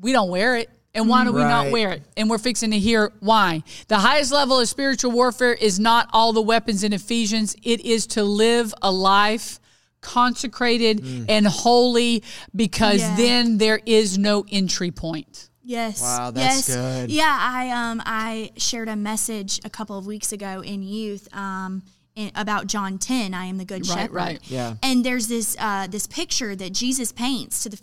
we 0.00 0.12
don't 0.12 0.30
wear 0.30 0.56
it. 0.56 0.70
And 0.96 1.08
why 1.08 1.24
do 1.24 1.32
we 1.32 1.40
not 1.40 1.72
wear 1.72 1.90
it? 1.90 2.02
And 2.16 2.30
we're 2.30 2.38
fixing 2.38 2.70
to 2.70 2.78
hear 2.78 3.10
why. 3.18 3.64
The 3.88 3.96
highest 3.96 4.30
level 4.30 4.60
of 4.60 4.68
spiritual 4.68 5.10
warfare 5.10 5.52
is 5.52 5.80
not 5.80 6.08
all 6.12 6.32
the 6.32 6.40
weapons 6.40 6.84
in 6.84 6.92
Ephesians. 6.92 7.56
It 7.64 7.84
is 7.84 8.06
to 8.08 8.22
live 8.22 8.72
a 8.80 8.92
life 8.92 9.58
consecrated 10.04 11.00
Mm. 11.02 11.24
and 11.28 11.46
holy 11.46 12.22
because 12.54 13.00
Yeah. 13.00 13.16
then 13.16 13.58
there 13.58 13.80
is 13.86 14.16
no 14.18 14.44
entry 14.52 14.90
point. 14.92 15.48
Yes. 15.66 16.02
Wow, 16.02 16.30
that's 16.30 16.68
yes. 16.68 16.76
good. 16.76 17.10
Yeah, 17.10 17.36
I 17.40 17.70
um 17.70 18.02
I 18.04 18.50
shared 18.56 18.88
a 18.88 18.96
message 18.96 19.60
a 19.64 19.70
couple 19.70 19.96
of 19.98 20.06
weeks 20.06 20.30
ago 20.30 20.60
in 20.62 20.82
youth 20.82 21.26
um 21.34 21.82
in, 22.16 22.30
about 22.36 22.68
John 22.68 22.98
10, 22.98 23.34
I 23.34 23.46
am 23.46 23.56
the 23.58 23.64
good 23.64 23.88
Right, 23.88 23.98
shepherd. 24.02 24.14
right. 24.14 24.40
Yeah. 24.48 24.74
And 24.82 25.04
there's 25.04 25.26
this 25.26 25.56
uh 25.58 25.86
this 25.88 26.06
picture 26.06 26.54
that 26.54 26.72
Jesus 26.72 27.10
paints 27.12 27.62
to 27.64 27.68
the 27.70 27.78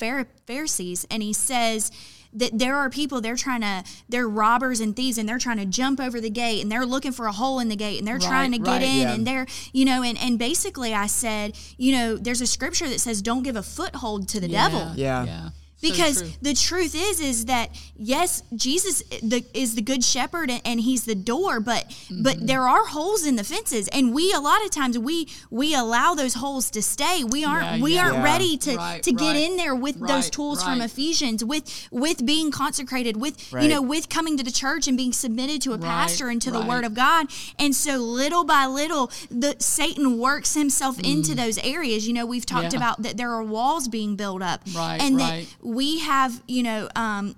Pharisees 0.48 1.06
and 1.12 1.22
he 1.24 1.34
says 1.34 1.92
that 2.34 2.58
there 2.58 2.76
are 2.78 2.90
people 2.90 3.20
they're 3.22 3.36
trying 3.36 3.62
to 3.62 3.84
they're 4.10 4.28
robbers 4.28 4.80
and 4.80 4.96
thieves 4.96 5.18
and 5.18 5.28
they're 5.28 5.38
trying 5.40 5.58
to 5.58 5.66
jump 5.66 6.00
over 6.00 6.22
the 6.22 6.30
gate 6.30 6.62
and 6.62 6.72
they're 6.72 6.86
looking 6.86 7.12
for 7.12 7.26
a 7.28 7.32
hole 7.32 7.60
in 7.60 7.68
the 7.70 7.76
gate 7.76 8.00
and 8.00 8.08
they're 8.08 8.20
trying 8.20 8.52
to 8.52 8.58
Right, 8.60 8.66
get 8.66 8.72
right. 8.72 8.82
in 8.84 8.98
Yeah. 9.02 9.14
and 9.14 9.28
they're 9.28 9.48
you 9.74 9.86
know 9.86 10.02
and 10.04 10.18
and 10.18 10.40
basically 10.40 10.94
I 10.94 11.08
said 11.08 11.58
you 11.78 11.92
know 11.94 12.16
there's 12.18 12.42
a 12.42 12.48
scripture 12.48 12.88
that 12.90 13.00
says 13.00 13.22
don't 13.22 13.44
give 13.44 13.56
a 13.56 13.64
foothold 13.64 14.28
to 14.30 14.40
the 14.40 14.48
devil 14.48 14.92
Yeah. 14.96 15.26
Yeah. 15.26 15.50
So 15.82 15.90
because 15.90 16.22
true. 16.22 16.30
the 16.44 16.54
truth 16.54 16.94
is 16.96 17.20
is 17.20 17.46
that 17.46 17.70
yes 17.98 18.44
jesus 18.56 19.02
the, 19.24 19.44
is 19.54 19.74
the 19.76 19.82
good 19.82 20.04
shepherd 20.04 20.50
and, 20.52 20.62
and 20.64 20.80
he's 20.80 21.06
the 21.06 21.16
door 21.16 21.60
but 21.60 21.82
Mm-hmm. 21.82 22.24
but 22.24 22.46
there 22.46 22.68
are 22.68 22.86
holes 22.86 23.26
in 23.26 23.36
the 23.36 23.44
fences 23.44 23.88
and 23.90 24.14
we 24.14 24.32
a 24.34 24.40
lot 24.40 24.64
of 24.66 24.72
times 24.72 24.98
we 25.00 25.28
we 25.50 25.74
allow 25.76 26.14
those 26.14 26.36
holes 26.36 26.70
to 26.72 26.82
stay 26.82 27.24
we 27.24 27.44
aren't 27.44 27.66
Yeah, 27.78 27.82
we 27.84 27.96
yeah. 27.96 28.04
aren't 28.04 28.16
Yeah. 28.18 28.24
ready 28.24 28.58
to 28.58 28.76
Right, 28.76 29.02
to 29.04 29.12
get 29.12 29.34
right. 29.34 29.36
in 29.50 29.58
there 29.58 29.74
with 29.76 30.00
those 30.00 30.26
Right, 30.26 30.32
tools 30.32 30.64
from 30.64 30.82
ephesians 30.82 31.44
with 31.44 31.88
with 31.92 32.26
being 32.26 32.52
consecrated 32.52 33.18
with 33.18 33.52
you 33.54 33.68
know 33.68 33.82
with 33.82 34.10
coming 34.10 34.38
to 34.38 34.44
the 34.44 34.52
church 34.52 34.88
and 34.88 34.96
being 34.98 35.14
submitted 35.14 35.62
to 35.64 35.74
a 35.74 35.78
pastor 35.78 36.30
and 36.30 36.42
to 36.44 36.52
the 36.52 36.62
word 36.62 36.84
of 36.86 36.94
god 36.94 37.28
and 37.58 37.76
so 37.76 37.98
little 37.98 38.44
by 38.44 38.66
little 38.66 39.08
the 39.30 39.56
satan 39.60 40.18
works 40.20 40.54
himself 40.54 41.00
into 41.00 41.34
those 41.36 41.58
areas 41.60 42.08
you 42.08 42.14
know 42.14 42.26
we've 42.26 42.46
talked 42.46 42.62
Mm. 42.74 42.78
About 42.78 43.02
that 43.02 43.18
there 43.18 43.32
are 43.32 43.44
walls 43.44 43.88
being 43.88 44.16
built 44.16 44.42
up 44.44 44.62
Right, 44.76 45.02
and 45.02 45.18
right. 45.18 45.48
that 45.62 45.68
we 45.75 46.00
have 46.00 46.42
you 46.48 46.63
know 46.63 46.90
um 46.96 47.36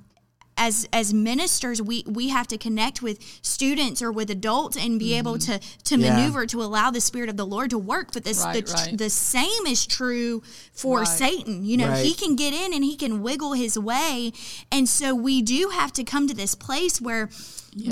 as 0.56 0.88
as 0.94 1.14
ministers 1.14 1.82
we 1.82 2.04
we 2.08 2.30
have 2.30 2.48
to 2.48 2.58
connect 2.58 3.02
with 3.02 3.18
students 3.42 4.02
or 4.04 4.12
with 4.12 4.30
adults 4.30 4.78
and 4.78 5.00
be 5.00 5.18
able 5.18 5.38
to 5.40 5.60
to 5.84 5.98
Yeah. 5.98 6.16
maneuver 6.16 6.46
to 6.54 6.62
allow 6.62 6.92
the 6.92 7.02
spirit 7.02 7.30
of 7.34 7.38
the 7.38 7.46
lord 7.46 7.70
to 7.72 7.78
work 7.94 8.08
but 8.14 8.24
this 8.24 8.40
Right, 8.44 8.66
the, 8.66 8.72
right. 8.72 8.98
the 8.98 9.10
same 9.10 9.66
is 9.68 9.82
true 9.88 10.44
for 10.72 11.00
Right. 11.00 11.08
satan 11.08 11.66
you 11.66 11.76
know 11.78 11.92
he 11.94 12.14
can 12.14 12.36
get 12.36 12.54
in 12.54 12.72
and 12.74 12.84
he 12.84 12.96
can 12.96 13.14
wiggle 13.24 13.54
his 13.54 13.78
way 13.80 14.32
and 14.72 14.88
so 14.88 15.16
we 15.16 15.42
do 15.42 15.70
have 15.80 15.92
to 15.94 16.04
come 16.04 16.28
to 16.28 16.36
this 16.36 16.54
place 16.56 17.02
where 17.02 17.30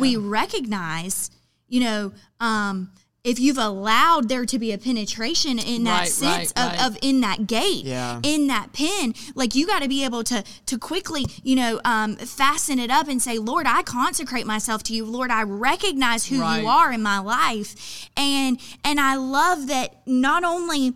we 0.03 0.15
recognize 0.15 1.31
you 1.67 1.81
know 1.81 2.12
um 2.39 2.91
if 3.23 3.39
you've 3.39 3.57
allowed 3.59 4.29
there 4.29 4.45
to 4.47 4.57
be 4.57 4.71
a 4.71 4.77
penetration 4.79 5.59
in 5.59 5.83
that 5.83 5.99
Right, 5.99 6.07
sense 6.09 6.53
right, 6.57 6.65
of, 6.65 6.71
right. 6.79 6.85
of 6.87 6.97
in 7.03 7.21
that 7.21 7.45
gate 7.45 7.85
Yeah. 7.85 8.19
in 8.23 8.47
that 8.47 8.73
pin 8.73 9.13
like 9.35 9.53
you 9.53 9.67
got 9.67 9.83
to 9.83 9.87
be 9.89 10.03
able 10.03 10.23
to 10.25 10.43
to 10.65 10.77
quickly 10.79 11.25
you 11.43 11.55
know 11.55 11.79
um, 11.85 12.15
fasten 12.15 12.79
it 12.79 12.89
up 12.89 13.07
and 13.07 13.21
say 13.21 13.37
lord 13.37 13.67
i 13.67 13.83
consecrate 13.83 14.47
myself 14.47 14.81
to 14.83 14.93
you 14.93 15.05
lord 15.05 15.29
i 15.29 15.43
recognize 15.43 16.25
who 16.25 16.41
Right. 16.41 16.61
you 16.61 16.67
are 16.67 16.91
in 16.91 17.03
my 17.03 17.19
life 17.19 18.09
and 18.17 18.59
and 18.83 18.99
i 18.99 19.15
love 19.15 19.67
that 19.67 20.01
not 20.07 20.43
only 20.43 20.93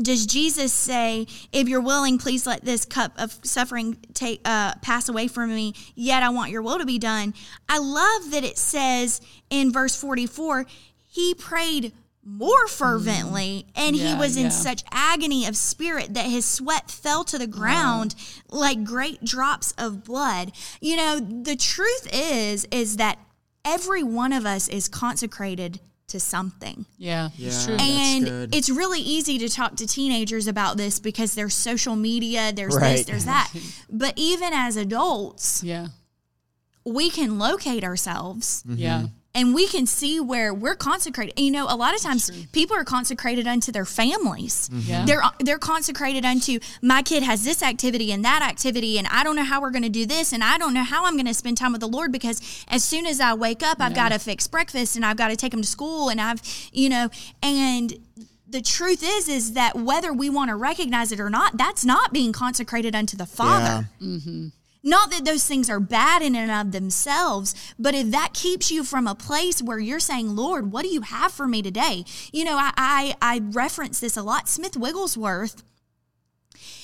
does 0.00 0.26
Jesus 0.26 0.72
say, 0.72 1.26
"If 1.50 1.68
you're 1.68 1.80
willing, 1.80 2.18
please 2.18 2.46
let 2.46 2.64
this 2.64 2.84
cup 2.84 3.14
of 3.16 3.36
suffering 3.42 3.96
take 4.14 4.40
uh, 4.44 4.74
pass 4.80 5.08
away 5.08 5.26
from 5.26 5.52
me. 5.52 5.74
Yet 5.96 6.22
I 6.22 6.28
want 6.28 6.52
your 6.52 6.62
will 6.62 6.78
to 6.78 6.86
be 6.86 7.00
done." 7.00 7.34
I 7.68 7.78
love 7.78 8.30
that 8.30 8.44
it 8.44 8.58
says 8.58 9.20
in 9.50 9.72
verse 9.72 9.96
44, 9.96 10.66
he 11.08 11.34
prayed 11.34 11.92
more 12.24 12.68
fervently, 12.68 13.66
mm. 13.66 13.72
and 13.74 13.96
he 13.96 14.02
Yeah, 14.02 14.18
was 14.18 14.36
yeah. 14.36 14.44
in 14.44 14.50
such 14.50 14.84
agony 14.92 15.46
of 15.46 15.56
spirit 15.56 16.12
that 16.14 16.26
his 16.26 16.44
sweat 16.44 16.90
fell 16.90 17.24
to 17.24 17.38
the 17.38 17.46
ground 17.46 18.14
like 18.50 18.84
great 18.84 19.24
drops 19.24 19.72
of 19.78 20.04
blood. 20.04 20.52
You 20.80 20.96
know, 20.96 21.18
the 21.20 21.56
truth 21.56 22.06
is, 22.12 22.66
is 22.70 22.96
that 22.98 23.18
every 23.64 24.02
one 24.02 24.32
of 24.34 24.44
us 24.44 24.68
is 24.68 24.88
consecrated 24.88 25.80
to 26.08 26.20
something. 26.20 26.86
Yeah, 26.96 27.28
it's 27.38 27.66
Yeah. 27.68 27.76
true. 27.76 27.86
And 27.86 28.54
it's 28.54 28.70
really 28.70 29.00
easy 29.00 29.38
to 29.38 29.48
talk 29.48 29.76
to 29.76 29.86
teenagers 29.86 30.46
about 30.46 30.76
this 30.76 30.98
because 31.00 31.34
there's 31.34 31.54
social 31.54 31.96
media, 31.96 32.52
there's 32.52 32.76
this, 32.76 33.04
there's 33.04 33.24
that. 33.26 33.50
But 33.90 34.14
even 34.16 34.52
as 34.54 34.76
adults, 34.76 35.62
yeah, 35.62 35.88
we 36.84 37.10
can 37.10 37.38
locate 37.38 37.84
ourselves 37.84 38.62
yeah. 38.66 39.06
And 39.34 39.54
we 39.54 39.68
can 39.68 39.86
see 39.86 40.18
where 40.18 40.52
we're 40.52 40.74
consecrated. 40.74 41.34
And, 41.36 41.46
you 41.46 41.52
know, 41.52 41.66
a 41.68 41.76
lot 41.76 41.94
of 41.94 42.00
times 42.00 42.30
people 42.52 42.76
are 42.76 42.84
consecrated 42.84 43.46
unto 43.46 43.70
their 43.70 43.84
families. 43.84 44.68
Mm-hmm. 44.68 44.90
Yeah. 44.90 45.04
They're 45.04 45.22
uh, 45.22 45.30
they're 45.40 45.58
consecrated 45.58 46.24
unto 46.24 46.58
my 46.82 47.02
kid 47.02 47.22
has 47.22 47.44
this 47.44 47.62
activity 47.62 48.10
and 48.10 48.24
that 48.24 48.42
activity 48.42 48.98
and 48.98 49.06
I 49.08 49.22
don't 49.24 49.36
know 49.36 49.44
how 49.44 49.60
we're 49.60 49.70
going 49.70 49.82
to 49.82 49.88
do 49.88 50.06
this 50.06 50.32
and 50.32 50.42
I 50.42 50.58
don't 50.58 50.74
know 50.74 50.82
how 50.82 51.04
I'm 51.04 51.14
going 51.14 51.26
to 51.26 51.34
spend 51.34 51.56
time 51.56 51.72
with 51.72 51.80
the 51.80 51.88
Lord 51.88 52.10
because 52.10 52.64
as 52.68 52.82
soon 52.82 53.06
as 53.06 53.20
I 53.20 53.34
wake 53.34 53.62
up 53.62 53.80
I've 53.80 53.94
got 53.94 54.12
to 54.12 54.18
fix 54.18 54.46
breakfast 54.46 54.96
and 54.96 55.04
I've 55.04 55.16
got 55.16 55.28
to 55.28 55.36
take 55.36 55.52
them 55.52 55.62
to 55.62 55.68
school 55.68 56.08
and 56.08 56.20
I've 56.20 56.42
you 56.72 56.88
know 56.88 57.10
and 57.42 57.94
the 58.48 58.62
truth 58.62 59.02
is 59.04 59.28
is 59.28 59.52
that 59.52 59.76
whether 59.76 60.12
we 60.12 60.30
want 60.30 60.48
to 60.48 60.56
recognize 60.56 61.12
it 61.12 61.20
or 61.20 61.30
not 61.30 61.56
that's 61.56 61.84
not 61.84 62.12
being 62.12 62.32
consecrated 62.32 62.94
unto 62.94 63.16
the 63.16 63.26
Father. 63.26 63.88
Mm-hmm. 64.00 64.48
Not 64.82 65.10
that 65.10 65.24
those 65.24 65.44
things 65.46 65.68
are 65.68 65.80
bad 65.80 66.22
in 66.22 66.36
and 66.36 66.50
of 66.50 66.72
themselves, 66.72 67.54
but 67.78 67.94
if 67.94 68.10
that 68.10 68.32
keeps 68.32 68.70
you 68.70 68.84
from 68.84 69.06
a 69.06 69.14
place 69.14 69.62
where 69.62 69.78
you're 69.78 70.00
saying, 70.00 70.36
Lord, 70.36 70.72
what 70.72 70.82
do 70.82 70.88
you 70.88 71.00
have 71.02 71.32
for 71.32 71.48
me 71.48 71.62
today? 71.62 72.04
You 72.32 72.44
know, 72.44 72.56
I, 72.56 72.72
I, 72.76 73.14
I 73.20 73.40
reference 73.50 74.00
this 74.00 74.16
a 74.16 74.22
lot. 74.22 74.48
Smith 74.48 74.76
Wigglesworth, 74.76 75.62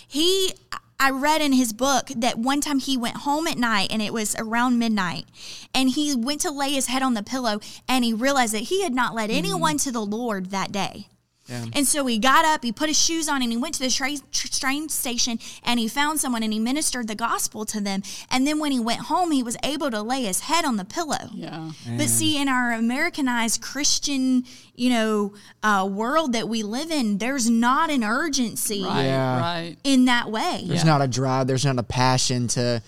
he, 0.07 0.53
I 0.99 1.11
read 1.11 1.41
in 1.41 1.53
his 1.53 1.73
book 1.73 2.09
that 2.17 2.39
one 2.39 2.61
time 2.61 2.79
he 2.79 2.97
went 2.97 3.19
home 3.19 3.47
at 3.47 3.59
night 3.59 3.89
and 3.91 4.03
it 4.03 4.13
was 4.13 4.35
around 4.37 4.79
midnight 4.79 5.27
and 5.75 5.91
he 5.91 6.15
went 6.17 6.41
to 6.43 6.51
lay 6.51 6.73
his 6.73 6.87
head 6.87 7.03
on 7.03 7.15
the 7.15 7.23
pillow 7.23 7.61
and 7.89 8.05
he 8.05 8.13
realized 8.13 8.55
that 8.55 8.65
he 8.65 8.83
had 8.83 8.95
not 8.95 9.15
led 9.15 9.31
mm-hmm. 9.31 9.39
anyone 9.39 9.79
to 9.79 9.93
the 9.93 10.05
Lord 10.05 10.47
that 10.47 10.73
day. 10.73 11.09
And 11.49 11.87
so 11.87 12.07
he 12.07 12.19
got 12.19 12.45
up, 12.47 12.65
he 12.65 12.73
put 12.73 12.89
his 12.89 12.99
shoes 12.99 13.29
on, 13.29 13.43
and 13.43 13.53
he 13.53 13.57
went 13.59 13.75
to 13.75 13.81
the 13.81 13.91
tra- 13.91 14.17
train 14.33 14.89
station 14.89 15.39
and 15.63 15.79
he 15.79 15.89
found 15.89 16.19
someone 16.19 16.43
and 16.43 16.53
he 16.53 16.59
ministered 16.59 17.07
the 17.07 17.15
gospel 17.15 17.67
to 17.67 17.81
them. 17.81 18.03
And 18.31 18.47
then 18.47 18.59
when 18.59 18.73
he 18.73 18.81
went 18.81 19.01
home, 19.03 19.31
he 19.31 19.43
was 19.43 19.57
able 19.63 19.91
to 19.91 20.01
lay 20.01 20.23
his 20.23 20.41
head 20.41 20.65
on 20.65 20.77
the 20.77 20.85
pillow. 20.87 21.29
Yeah. 21.35 21.71
But 21.99 22.09
see, 22.09 22.41
in 22.41 22.49
our 22.49 22.73
Americanized 22.73 23.61
Christian, 23.61 24.45
you 24.75 24.89
know, 24.91 25.35
uh, 25.63 25.87
world 25.91 26.33
that 26.33 26.49
we 26.49 26.63
live 26.63 26.91
in, 26.91 27.19
there's 27.19 27.51
not 27.51 27.91
an 27.91 28.03
urgency 28.05 28.83
Right. 28.83 29.03
Yeah. 29.05 29.41
Right. 29.41 29.77
in 29.85 30.07
that 30.07 30.31
way. 30.31 30.65
There's 30.67 30.85
not 30.85 31.03
a 31.03 31.07
drive. 31.09 31.47
There's 31.47 31.65
not 31.67 31.79
a 31.79 31.83
passion 31.83 32.49
to 32.49 32.83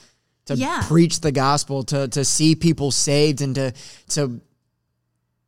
to 0.47 0.55
Yeah. 0.55 0.83
preach 0.87 1.21
the 1.21 1.33
gospel, 1.33 1.83
to 1.85 2.09
to 2.09 2.25
see 2.25 2.55
people 2.55 2.91
saved, 2.91 3.43
and 3.43 3.55
to 3.57 3.73
to 4.11 4.41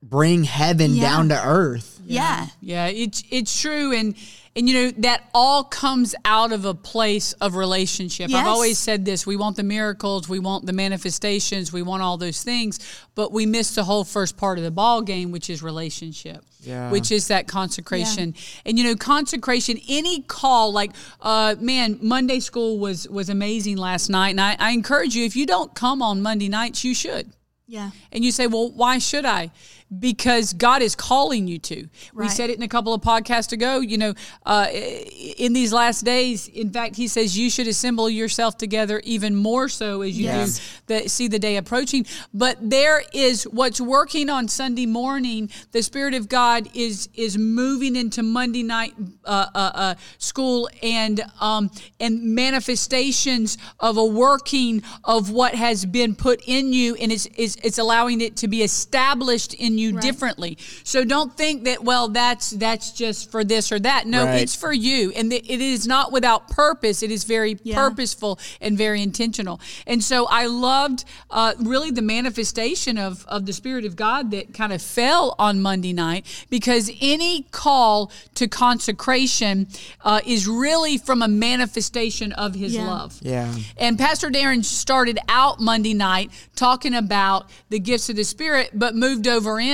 bring 0.02 0.44
heaven 0.44 0.94
Yeah. 0.94 1.02
down 1.02 1.28
to 1.30 1.40
earth. 1.42 1.97
Yeah. 2.14 2.46
Yeah, 2.60 2.86
it's 2.86 3.22
it's 3.30 3.60
true, 3.60 3.92
and 3.92 4.14
And 4.56 4.68
you 4.68 4.74
know, 4.74 4.90
that 5.02 5.28
all 5.32 5.62
comes 5.62 6.16
out 6.24 6.50
of 6.50 6.64
a 6.64 6.74
place 6.74 7.32
of 7.34 7.54
relationship. 7.54 8.28
Yes. 8.28 8.40
I've 8.40 8.48
always 8.48 8.76
said 8.76 9.04
this 9.04 9.24
we 9.24 9.36
want 9.36 9.56
the 9.56 9.62
miracles, 9.62 10.28
we 10.28 10.40
want 10.40 10.66
the 10.66 10.72
manifestations, 10.72 11.72
we 11.72 11.82
want 11.82 12.02
all 12.02 12.16
those 12.16 12.42
things, 12.42 12.80
but 13.14 13.30
we 13.30 13.46
miss 13.46 13.76
the 13.76 13.84
whole 13.84 14.02
first 14.02 14.36
part 14.36 14.58
of 14.58 14.64
the 14.64 14.72
ball 14.72 15.00
game, 15.02 15.30
which 15.30 15.48
is 15.48 15.62
relationship. 15.62 16.44
Yeah. 16.60 16.90
Which 16.90 17.12
is 17.12 17.28
that 17.28 17.46
consecration. 17.46 18.34
And 18.66 18.76
you 18.76 18.84
know, 18.84 18.96
consecration, 18.96 19.78
any 19.88 20.22
call, 20.22 20.72
like 20.72 20.90
uh 21.20 21.54
man, 21.60 21.98
Monday 22.02 22.40
school 22.40 22.80
was 22.80 23.08
was 23.08 23.28
amazing 23.28 23.76
last 23.76 24.08
night. 24.08 24.30
And 24.30 24.40
I, 24.40 24.56
I 24.58 24.70
encourage 24.72 25.14
you, 25.14 25.24
if 25.24 25.36
you 25.36 25.46
don't 25.46 25.72
come 25.72 26.02
on 26.02 26.20
Monday 26.20 26.48
nights, 26.48 26.82
you 26.82 26.94
should. 26.94 27.30
Yeah. 27.70 27.90
And 28.10 28.24
you 28.24 28.32
say, 28.32 28.46
well, 28.46 28.70
why 28.70 28.98
should 28.98 29.26
I? 29.26 29.50
Because 29.98 30.52
God 30.52 30.82
is 30.82 30.94
calling 30.94 31.48
you 31.48 31.58
to. 31.60 31.88
We 32.12 32.28
said 32.28 32.50
it 32.50 32.56
in 32.56 32.62
a 32.62 32.68
couple 32.68 32.92
of 32.92 33.00
podcasts 33.00 33.52
ago. 33.52 33.80
You 33.80 33.96
know, 33.96 34.14
uh, 34.44 34.66
in 34.70 35.54
these 35.54 35.72
last 35.72 36.04
days, 36.04 36.46
in 36.48 36.70
fact, 36.70 36.96
He 36.96 37.08
says 37.08 37.38
you 37.38 37.48
should 37.48 37.66
assemble 37.66 38.10
yourself 38.10 38.58
together 38.58 39.00
even 39.04 39.34
more 39.34 39.68
so 39.68 40.02
as 40.02 40.18
you 40.18 40.26
Yes. 40.26 40.58
do 40.86 40.94
the, 41.02 41.08
see 41.08 41.26
the 41.28 41.38
day 41.38 41.56
approaching. 41.56 42.04
But 42.34 42.58
there 42.60 43.02
is 43.14 43.44
what's 43.44 43.80
working 43.80 44.28
on 44.28 44.48
Sunday 44.48 44.84
morning. 44.84 45.48
The 45.72 45.82
Spirit 45.82 46.12
of 46.14 46.28
God 46.28 46.68
is 46.74 47.08
is 47.14 47.38
moving 47.38 47.96
into 47.96 48.22
Monday 48.22 48.62
night 48.62 48.94
uh, 49.24 49.46
uh, 49.54 49.70
uh, 49.74 49.94
school 50.18 50.68
and 50.82 51.22
um, 51.40 51.70
and 51.98 52.22
manifestations 52.34 53.56
of 53.80 53.96
a 53.96 54.04
working 54.04 54.82
of 55.04 55.30
what 55.30 55.54
has 55.54 55.86
been 55.86 56.14
put 56.14 56.42
in 56.46 56.72
you, 56.72 56.94
and 56.96 57.10
it's 57.10 57.26
it's, 57.36 57.56
it's 57.62 57.78
allowing 57.78 58.20
it 58.20 58.36
to 58.36 58.48
be 58.48 58.62
established 58.62 59.54
in 59.54 59.77
you 59.78 59.94
Right. 59.94 60.02
differently. 60.02 60.58
So 60.84 61.04
don't 61.04 61.36
think 61.36 61.64
that 61.64 61.82
well 61.84 62.08
that's 62.08 62.50
that's 62.50 62.90
just 62.92 63.30
for 63.30 63.44
this 63.44 63.72
or 63.72 63.78
that. 63.78 64.06
No, 64.06 64.24
Right. 64.24 64.42
it's 64.42 64.54
for 64.54 64.72
you, 64.72 65.12
and 65.16 65.32
it 65.32 65.48
is 65.48 65.86
not 65.86 66.12
without 66.12 66.48
purpose. 66.48 67.02
It 67.02 67.10
is 67.10 67.24
very 67.24 67.56
Yeah. 67.62 67.76
purposeful 67.76 68.38
and 68.60 68.76
very 68.76 69.00
intentional. 69.02 69.60
And 69.86 70.02
so 70.04 70.26
I 70.26 70.46
loved 70.46 71.04
uh, 71.30 71.54
really 71.60 71.90
the 71.90 72.02
manifestation 72.02 72.98
of, 72.98 73.24
of 73.28 73.46
the 73.46 73.52
Spirit 73.52 73.84
of 73.84 73.96
God 73.96 74.30
that 74.32 74.52
kind 74.54 74.72
of 74.72 74.80
fell 74.82 75.34
on 75.38 75.60
Monday 75.62 75.92
night 75.92 76.24
because 76.50 76.90
any 77.00 77.42
call 77.50 78.10
to 78.34 78.48
consecration 78.48 79.68
uh, 80.04 80.20
is 80.26 80.46
really 80.46 80.96
from 80.98 81.20
a 81.22 81.28
manifestation 81.28 82.32
of 82.32 82.54
His 82.54 82.74
Yeah. 82.74 82.86
love. 82.86 83.18
Yeah. 83.22 83.54
And 83.76 83.98
Pastor 83.98 84.30
Darren 84.30 84.64
started 84.64 85.18
out 85.28 85.60
Monday 85.60 85.94
night 85.94 86.30
talking 86.56 86.94
about 86.94 87.48
the 87.68 87.78
gifts 87.78 88.08
of 88.08 88.16
the 88.16 88.24
Spirit, 88.24 88.70
but 88.74 88.94
moved 88.96 89.26
over 89.28 89.60
in 89.60 89.67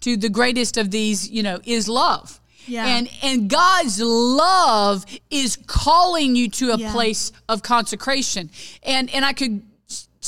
to 0.00 0.16
the 0.16 0.28
greatest 0.28 0.76
of 0.76 0.90
these, 0.90 1.28
you 1.30 1.42
know, 1.42 1.58
is 1.64 1.88
love. 1.88 2.40
Yeah. 2.66 2.86
And 2.86 3.08
and 3.22 3.48
God's 3.48 4.00
love 4.00 5.04
is 5.30 5.56
calling 5.66 6.36
you 6.36 6.48
to 6.50 6.72
a 6.72 6.78
Yeah. 6.78 6.92
place 6.92 7.32
of 7.48 7.62
consecration. 7.62 8.50
And 8.82 9.08
and 9.14 9.24
I 9.24 9.32
could 9.32 9.62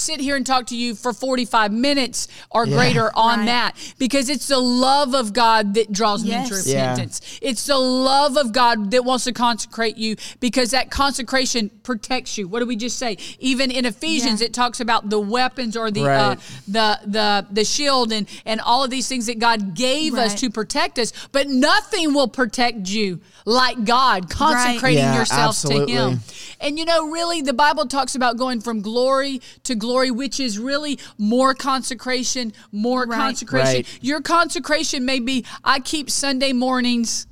sit 0.00 0.20
here 0.20 0.36
and 0.36 0.46
talk 0.46 0.66
to 0.68 0.76
you 0.76 0.94
for 0.94 1.12
45 1.12 1.72
minutes 1.72 2.28
or 2.50 2.66
Yeah. 2.66 2.76
greater 2.76 3.10
on 3.16 3.40
Right. 3.40 3.46
that 3.46 3.76
because 3.98 4.28
it's 4.28 4.48
the 4.48 4.58
love 4.58 5.14
of 5.14 5.32
God 5.32 5.74
that 5.74 5.92
draws 5.92 6.24
Yes. 6.24 6.50
me 6.50 6.56
to 6.62 6.70
Yeah. 6.70 6.90
repentance. 6.90 7.20
It's 7.42 7.66
the 7.66 7.78
love 7.78 8.36
of 8.36 8.52
God 8.52 8.90
that 8.92 9.04
wants 9.04 9.24
to 9.24 9.32
consecrate 9.32 9.96
you 9.96 10.16
because 10.40 10.70
that 10.70 10.90
consecration 10.90 11.70
protects 11.82 12.38
you. 12.38 12.48
What 12.48 12.60
do 12.60 12.66
we 12.66 12.76
just 12.76 12.98
say? 12.98 13.16
Even 13.38 13.70
in 13.70 13.84
Ephesians, 13.84 14.40
Yeah. 14.40 14.46
it 14.46 14.52
talks 14.52 14.80
about 14.80 15.10
the 15.10 15.18
weapons 15.20 15.76
or 15.76 15.90
the 15.90 16.08
uh, 16.08 16.36
the 16.68 16.98
the 17.06 17.46
the 17.50 17.64
shield 17.64 18.12
and 18.12 18.26
and 18.46 18.60
all 18.60 18.82
of 18.84 18.90
these 18.90 19.06
things 19.08 19.26
that 19.26 19.38
God 19.38 19.74
gave 19.74 20.14
us 20.14 20.34
to 20.40 20.50
protect 20.50 20.98
us. 20.98 21.12
But 21.32 21.48
nothing 21.48 22.14
will 22.14 22.28
protect 22.28 22.88
you 22.88 23.20
like 23.44 23.84
God 23.84 24.30
consecrating 24.30 24.98
Yeah, 25.04 25.18
yourself 25.18 25.60
to. 25.62 25.86
Him. 25.86 26.20
And 26.60 26.78
you 26.78 26.84
know, 26.84 27.08
really, 27.08 27.42
the 27.42 27.52
Bible 27.52 27.86
talks 27.86 28.14
about 28.14 28.36
going 28.36 28.60
from 28.60 28.80
glory 28.80 29.40
to 29.64 29.74
glory, 29.74 29.89
which 30.10 30.38
is 30.40 30.58
really 30.58 30.98
more 31.18 31.54
consecration, 31.54 32.52
more 32.72 33.04
Right. 33.06 33.16
consecration. 33.18 33.74
Right. 33.74 33.98
Your 34.00 34.20
consecration 34.20 35.04
may 35.04 35.18
be 35.18 35.44
I 35.64 35.80
keep 35.80 36.10
Sunday 36.10 36.52
mornings 36.52 37.26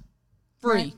free. 0.61 0.73
Right. 0.73 0.93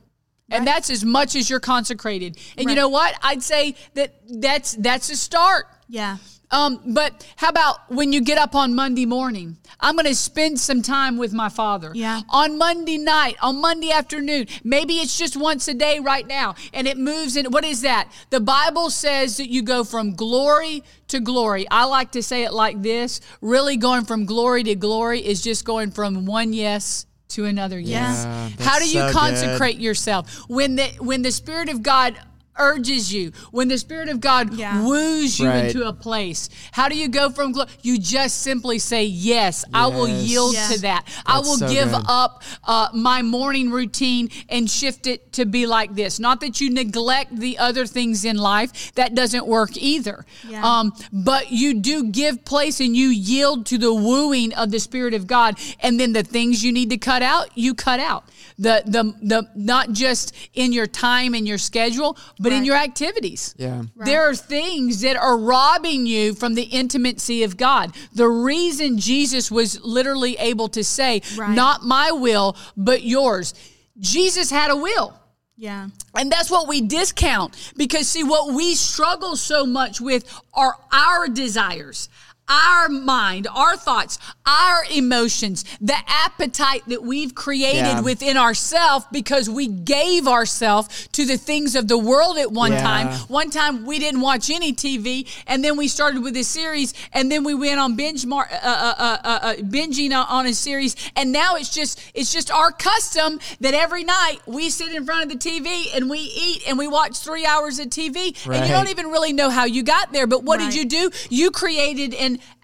And 0.53 0.66
Right. 0.66 0.73
that's 0.75 0.90
as 0.90 1.05
much 1.05 1.37
as 1.37 1.49
you're 1.49 1.61
consecrated. 1.61 2.37
And 2.57 2.68
you 2.68 2.75
know 2.75 2.88
what? 2.88 3.14
I'd 3.23 3.42
say 3.42 3.77
that 3.94 4.14
that's 4.29 4.75
that's 4.79 5.09
a 5.11 5.16
start. 5.16 5.66
Yeah. 5.88 6.16
Um, 6.53 6.81
but 6.95 7.27
how 7.37 7.49
about 7.49 7.91
when 7.91 8.13
you 8.13 8.21
get 8.21 8.37
up 8.37 8.55
on 8.55 8.75
Monday 8.75 9.07
morning? 9.07 9.57
I'm 9.79 9.95
going 9.95 10.07
to 10.07 10.15
spend 10.15 10.59
some 10.59 10.83
time 10.83 11.17
with 11.17 11.33
my 11.33 11.49
father. 11.49 11.93
Yeah. 11.95 12.23
On 12.29 12.59
Monday 12.59 12.99
night, 12.99 13.37
on 13.41 13.61
Monday 13.61 13.93
afternoon, 13.93 14.47
maybe 14.65 14.95
it's 14.95 15.17
just 15.17 15.37
once 15.37 15.69
a 15.69 15.75
day 15.75 16.01
right 16.01 16.27
now, 16.27 16.57
and 16.75 16.87
it 16.89 16.99
moves 16.99 17.37
in. 17.37 17.47
What 17.47 17.65
is 17.65 17.83
that? 17.83 18.11
The 18.31 18.41
Bible 18.41 18.91
says 18.91 19.37
that 19.37 19.49
you 19.49 19.63
go 19.63 19.85
from 19.85 20.15
glory 20.17 20.83
to 21.09 21.21
glory. 21.21 21.67
I 21.71 21.85
like 21.85 22.13
to 22.13 22.23
say 22.23 22.43
it 22.45 22.53
like 22.53 22.83
this: 22.83 23.21
really 23.41 23.77
going 23.77 24.05
from 24.05 24.25
glory 24.27 24.65
to 24.65 24.75
glory 24.75 25.21
is 25.21 25.43
just 25.43 25.65
going 25.65 25.93
from 25.93 26.27
one 26.27 26.53
yes 26.53 27.07
to 27.29 27.45
another 27.45 27.79
yes. 27.79 28.25
Yeah, 28.25 28.65
How 28.65 28.79
do 28.81 28.87
you 28.87 28.99
so 29.01 29.07
good. 29.07 29.15
consecrate 29.15 29.79
yourself 29.79 30.49
when 30.49 30.75
the 30.75 30.89
when 30.99 31.23
the 31.23 31.31
Spirit 31.31 31.69
of 31.69 31.83
God 31.83 32.19
urges 32.59 33.13
you, 33.13 33.33
when 33.53 33.69
the 33.69 33.79
Spirit 33.79 34.09
of 34.09 34.21
God 34.21 34.55
Yeah. 34.55 34.83
woos 34.83 35.39
you 35.39 35.47
Right. 35.49 35.65
into 35.67 35.87
a 35.87 35.93
place. 35.93 36.49
How 36.73 36.89
do 36.89 36.97
you 36.97 37.09
go 37.09 37.31
from 37.31 37.53
glory? 37.53 37.71
You 37.83 37.97
just 37.99 38.43
simply 38.43 38.79
say, 38.79 39.05
Yes, 39.05 39.65
I 39.73 39.87
will 39.87 40.09
yield 40.09 40.55
Yeah. 40.55 40.69
to 40.69 40.81
that. 40.83 41.05
I 41.27 41.39
will 41.39 41.57
so 41.57 41.69
give 41.69 41.91
good. 41.91 42.05
up 42.07 42.43
uh, 42.65 42.89
my 42.93 43.23
morning 43.23 43.71
routine 43.71 44.29
and 44.49 44.71
shift 44.71 45.07
it 45.07 45.33
to 45.35 45.47
be 45.47 45.67
like 45.67 45.95
this. 45.95 46.19
Not 46.19 46.41
that 46.41 46.61
you 46.61 46.71
neglect 46.71 47.35
the 47.39 47.57
other 47.59 47.87
things 47.87 48.25
in 48.25 48.37
life, 48.37 48.93
that 48.95 49.15
doesn't 49.15 49.47
work 49.47 49.77
either. 49.77 50.27
Yeah. 50.49 50.63
Um, 50.63 50.93
but 51.13 51.51
you 51.53 51.75
do 51.75 52.05
give 52.05 52.45
place 52.45 52.81
and 52.81 52.95
you 52.97 53.09
yield 53.09 53.65
to 53.67 53.79
the 53.79 53.95
wooing 53.95 54.53
of 54.55 54.71
the 54.71 54.81
Spirit 54.81 55.15
of 55.15 55.27
God. 55.27 55.59
And 55.81 55.99
then 55.99 56.13
the 56.13 56.23
things 56.23 56.63
you 56.65 56.73
need 56.73 56.91
to 56.91 56.99
cut 56.99 57.23
out, 57.23 57.57
you 57.57 57.75
cut 57.75 58.01
out. 58.01 58.25
The, 58.59 58.83
the, 58.87 59.15
the, 59.23 59.49
not 59.55 59.93
just 59.93 60.35
in 60.53 60.73
your 60.75 60.87
time 60.87 61.33
and 61.35 61.49
your 61.49 61.57
schedule, 61.57 62.19
but 62.40 62.53
in 62.53 62.64
your 62.64 62.76
activities. 62.76 63.55
Yeah. 63.59 63.83
There 63.96 64.29
are 64.29 64.35
things 64.35 65.03
that 65.03 65.16
are 65.16 65.38
robbing 65.38 66.07
you 66.07 66.35
from 66.35 66.55
the 66.55 66.62
intimacy 66.62 67.42
of 67.42 67.57
God. 67.57 67.94
The 68.14 68.29
reason 68.29 68.98
Jesus 68.98 69.50
was 69.50 69.81
literally 69.83 70.37
able 70.38 70.68
to 70.70 70.83
say, 70.83 71.22
Right. 71.37 71.55
Not 71.55 71.85
my 71.85 72.11
will, 72.12 72.57
but 72.76 73.03
yours. 73.03 73.55
Jesus 73.98 74.50
had 74.50 74.70
a 74.70 74.76
will. 74.76 75.14
Yeah. 75.57 75.88
And 76.14 76.33
that's 76.33 76.50
what 76.50 76.68
we 76.68 76.81
discount 76.81 77.55
because, 77.76 78.09
see, 78.09 78.24
what 78.24 78.55
we 78.55 78.74
struggle 78.74 79.37
so 79.37 79.66
much 79.66 80.00
with 80.00 80.24
are 80.55 80.74
our 80.90 81.29
desires, 81.29 82.09
our 82.51 82.89
mind, 82.89 83.47
our 83.55 83.77
thoughts, 83.77 84.19
our 84.45 84.85
emotions, 84.93 85.65
the 85.81 85.97
appetite 86.09 86.83
that 86.89 87.03
we've 87.03 87.35
created 87.35 87.77
Yeah. 87.77 88.01
within 88.01 88.37
ourselves 88.37 89.07
because 89.13 89.49
we 89.49 89.69
gave 89.69 90.27
ourselves 90.27 91.09
to 91.13 91.25
the 91.25 91.37
things 91.37 91.77
of 91.77 91.87
the 91.87 91.97
world 91.97 92.37
at 92.39 92.51
one 92.51 92.73
Yeah. 92.73 92.83
time. 92.83 93.09
One 93.29 93.51
time 93.51 93.87
we 93.87 93.99
didn't 94.01 94.21
watch 94.21 94.51
any 94.51 94.73
TV, 94.73 95.27
and 95.47 95.65
then 95.65 95.77
we 95.77 95.87
started 95.87 96.23
with 96.23 96.35
this 96.35 96.49
series, 96.49 96.93
and 97.13 97.31
then 97.31 97.45
we 97.45 97.55
went 97.55 97.79
on 97.79 97.95
binge 97.95 98.27
mar- 98.27 98.51
uh, 98.51 98.67
uh, 98.67 98.95
uh, 98.99 99.17
uh, 99.25 99.29
uh, 99.43 99.55
binging 99.63 100.09
on- 100.13 100.27
on 100.27 100.47
a 100.47 100.55
series, 100.55 100.97
and 101.17 101.31
now 101.31 101.55
it's 101.55 101.69
just 101.71 102.01
it's 102.15 102.33
just 102.33 102.51
our 102.51 102.73
custom 102.73 103.39
that 103.61 103.75
every 103.75 104.03
night 104.03 104.39
we 104.47 104.71
sit 104.71 104.89
in 104.93 105.05
front 105.07 105.23
of 105.23 105.29
the 105.29 105.37
TV 105.39 105.91
and 105.95 106.11
we 106.11 106.19
eat 106.19 106.63
and 106.67 106.77
we 106.79 106.89
watch 106.89 107.17
three 107.19 107.47
hours 107.47 107.79
of 107.79 107.89
TV, 107.91 108.35
and 108.47 108.67
you 108.67 108.73
don't 108.73 108.89
even 108.89 109.07
really 109.11 109.33
know 109.33 109.51
how 109.51 109.65
you 109.65 109.83
got 109.85 110.13
there. 110.13 110.27
But 110.27 110.43
what 110.43 110.59
Right. 110.59 110.71
did 110.71 110.75
you 110.79 110.85
do? 110.85 111.11
You 111.29 111.51
created 111.53 112.13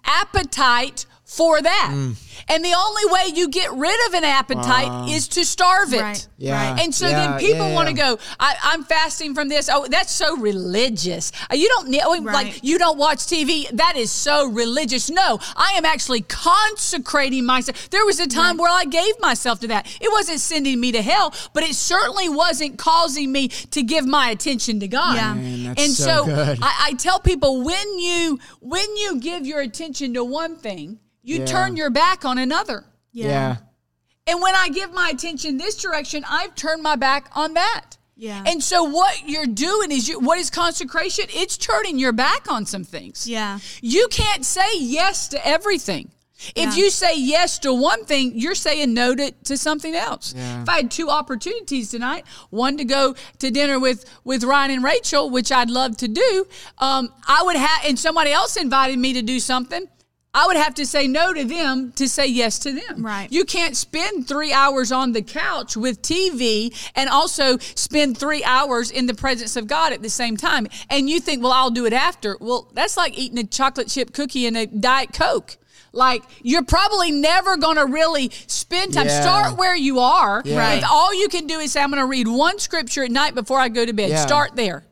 appetite 0.05 1.05
for 1.25 1.61
that. 1.61 1.91
Mm. 1.93 2.15
And 2.47 2.63
the 2.63 2.73
only 2.73 3.05
way 3.11 3.33
you 3.35 3.49
get 3.49 3.71
rid 3.73 4.07
of 4.07 4.13
an 4.13 4.23
appetite 4.23 5.09
is 5.09 5.27
to 5.29 5.45
starve 5.45 5.93
it. 5.93 6.01
Right. 6.01 6.27
Yeah. 6.37 6.71
Right. 6.71 6.83
And 6.83 6.93
so 6.93 7.07
Yeah, 7.07 7.31
then 7.31 7.39
people 7.39 7.67
yeah, 7.67 7.73
want 7.73 7.87
to 7.89 7.93
go, 7.93 8.17
I, 8.39 8.55
I'm 8.63 8.83
fasting 8.83 9.33
from 9.33 9.49
this. 9.49 9.69
Oh, 9.71 9.87
that's 9.89 10.11
so 10.11 10.37
religious. 10.37 11.31
Uh, 11.51 11.55
You 11.55 11.67
don't 11.69 11.89
need, 11.89 12.01
oh, 12.03 12.21
Right. 12.21 12.33
like, 12.45 12.63
you 12.63 12.77
don't 12.77 12.97
watch 12.97 13.19
TV. 13.19 13.69
That 13.71 13.95
is 13.97 14.11
so 14.11 14.47
religious. 14.47 15.09
No, 15.09 15.39
I 15.55 15.73
am 15.77 15.85
actually 15.85 16.21
consecrating 16.21 17.45
myself. 17.45 17.89
There 17.89 18.05
was 18.05 18.19
a 18.19 18.27
time 18.27 18.57
where 18.57 18.71
I 18.71 18.85
gave 18.85 19.19
myself 19.19 19.59
to 19.61 19.67
that. 19.69 19.87
It 20.01 20.11
wasn't 20.11 20.39
sending 20.39 20.79
me 20.79 20.91
to 20.93 21.01
hell, 21.01 21.33
but 21.53 21.63
it 21.63 21.75
certainly 21.75 22.29
wasn't 22.29 22.77
causing 22.77 23.31
me 23.31 23.47
to 23.47 23.83
give 23.83 24.05
my 24.05 24.29
attention 24.29 24.79
to 24.81 24.87
God. 24.87 25.15
Yeah. 25.15 25.33
Man, 25.33 25.63
that's 25.63 25.81
and 25.83 25.91
so 25.93 26.05
so, 26.07 26.25
good. 26.25 26.59
I, 26.61 26.87
I 26.89 26.93
tell 26.93 27.19
people 27.19 27.61
when 27.63 27.99
you 27.99 28.39
when 28.61 28.95
you 28.95 29.19
give 29.19 29.45
your 29.45 29.59
attention 29.61 30.13
to 30.13 30.23
one 30.23 30.55
thing, 30.55 30.99
you 31.23 31.39
Yeah. 31.39 31.45
turn 31.45 31.75
your 31.75 31.89
back 31.89 32.23
on 32.27 32.37
another. 32.37 32.85
Yeah. 33.11 33.57
And 34.27 34.41
when 34.41 34.53
I 34.55 34.69
give 34.69 34.93
my 34.93 35.09
attention 35.09 35.57
this 35.57 35.81
direction, 35.81 36.23
I've 36.29 36.53
turned 36.53 36.83
my 36.83 36.95
back 36.97 37.29
on 37.33 37.53
that. 37.55 37.97
Yeah. 38.17 38.43
And 38.45 38.61
so 38.63 38.83
what 38.83 39.27
you're 39.27 39.45
doing 39.45 39.91
is 39.91 40.09
you 40.09 40.19
what 40.19 40.37
is 40.39 40.49
consecration? 40.49 41.25
It's 41.29 41.55
turning 41.57 41.97
your 41.97 42.11
back 42.13 42.51
on 42.51 42.65
some 42.65 42.83
things. 42.83 43.27
Yeah. 43.27 43.59
You 43.81 44.07
can't 44.11 44.43
say 44.45 44.67
yes 44.77 45.27
to 45.29 45.47
everything. 45.47 46.11
If 46.55 46.75
Yeah. 46.77 46.83
you 46.83 46.89
say 46.91 47.17
yes 47.17 47.57
to 47.59 47.73
one 47.73 48.05
thing, 48.05 48.33
you're 48.37 48.53
saying 48.55 48.93
no 48.93 49.15
to, 49.15 49.31
to 49.45 49.57
something 49.57 49.95
else. 49.95 50.33
Yeah. 50.35 50.61
If 50.61 50.69
I 50.69 50.77
had 50.77 50.91
two 50.91 51.09
opportunities 51.09 51.89
tonight, 51.89 52.25
one 52.51 52.77
to 52.77 52.85
go 52.85 53.15
to 53.39 53.49
dinner 53.49 53.79
with, 53.79 54.05
with 54.23 54.43
Ryan 54.43 54.71
and 54.71 54.83
Rachel, 54.83 55.29
which 55.31 55.51
I'd 55.51 55.69
love 55.71 55.97
to 55.97 56.07
do, 56.07 56.45
um, 56.77 57.11
I 57.27 57.41
would 57.43 57.55
have, 57.55 57.79
and 57.85 57.97
somebody 57.97 58.31
else 58.31 58.55
invited 58.55 58.99
me 58.99 59.13
to 59.13 59.23
do 59.23 59.39
something, 59.39 59.87
I 60.37 60.45
would 60.45 60.55
have 60.55 60.75
to 60.75 60.85
say 60.85 61.07
no 61.07 61.33
to 61.33 61.43
them 61.43 61.93
to 61.93 62.07
say 62.07 62.27
yes 62.27 62.59
to 62.59 62.71
them. 62.71 63.03
Right. 63.03 63.27
You 63.31 63.43
can't 63.43 63.75
spend 63.75 64.27
three 64.27 64.53
hours 64.53 64.91
on 64.91 65.13
the 65.13 65.23
couch 65.23 65.75
with 65.75 66.03
TV 66.03 66.71
and 66.95 67.09
also 67.09 67.57
spend 67.57 68.19
three 68.19 68.43
hours 68.43 68.91
in 68.91 69.07
the 69.07 69.15
presence 69.15 69.55
of 69.55 69.65
God 69.65 69.93
at 69.93 70.03
the 70.03 70.11
same 70.11 70.37
time. 70.37 70.67
And 70.91 71.09
you 71.09 71.19
think, 71.19 71.41
well, 71.41 71.53
I'll 71.53 71.71
do 71.71 71.87
it 71.87 71.93
after. 71.93 72.37
Well, 72.39 72.69
that's 72.73 72.95
like 72.97 73.17
eating 73.17 73.39
a 73.39 73.45
chocolate 73.45 73.87
chip 73.87 74.13
cookie 74.13 74.45
and 74.45 74.55
a 74.55 74.67
Diet 74.67 75.11
Coke. 75.11 75.57
Like 75.91 76.21
you're 76.43 76.63
probably 76.63 77.09
never 77.09 77.57
going 77.57 77.77
to 77.77 77.85
really 77.85 78.29
spend 78.45 78.93
time. 78.93 79.07
Yeah. 79.07 79.21
Start 79.21 79.57
where 79.57 79.75
you 79.75 79.97
are. 79.97 80.43
Yeah. 80.45 80.73
If 80.73 80.83
all 80.87 81.19
you 81.19 81.29
can 81.29 81.47
do 81.47 81.57
is 81.57 81.71
say, 81.71 81.81
I'm 81.81 81.89
going 81.89 81.99
to 81.99 82.07
read 82.07 82.27
one 82.27 82.59
scripture 82.59 83.03
at 83.03 83.09
night 83.09 83.33
before 83.33 83.59
I 83.59 83.69
go 83.69 83.83
to 83.83 83.93
bed. 83.93 84.11
Yeah. 84.11 84.23
Start 84.23 84.55
there. 84.55 84.83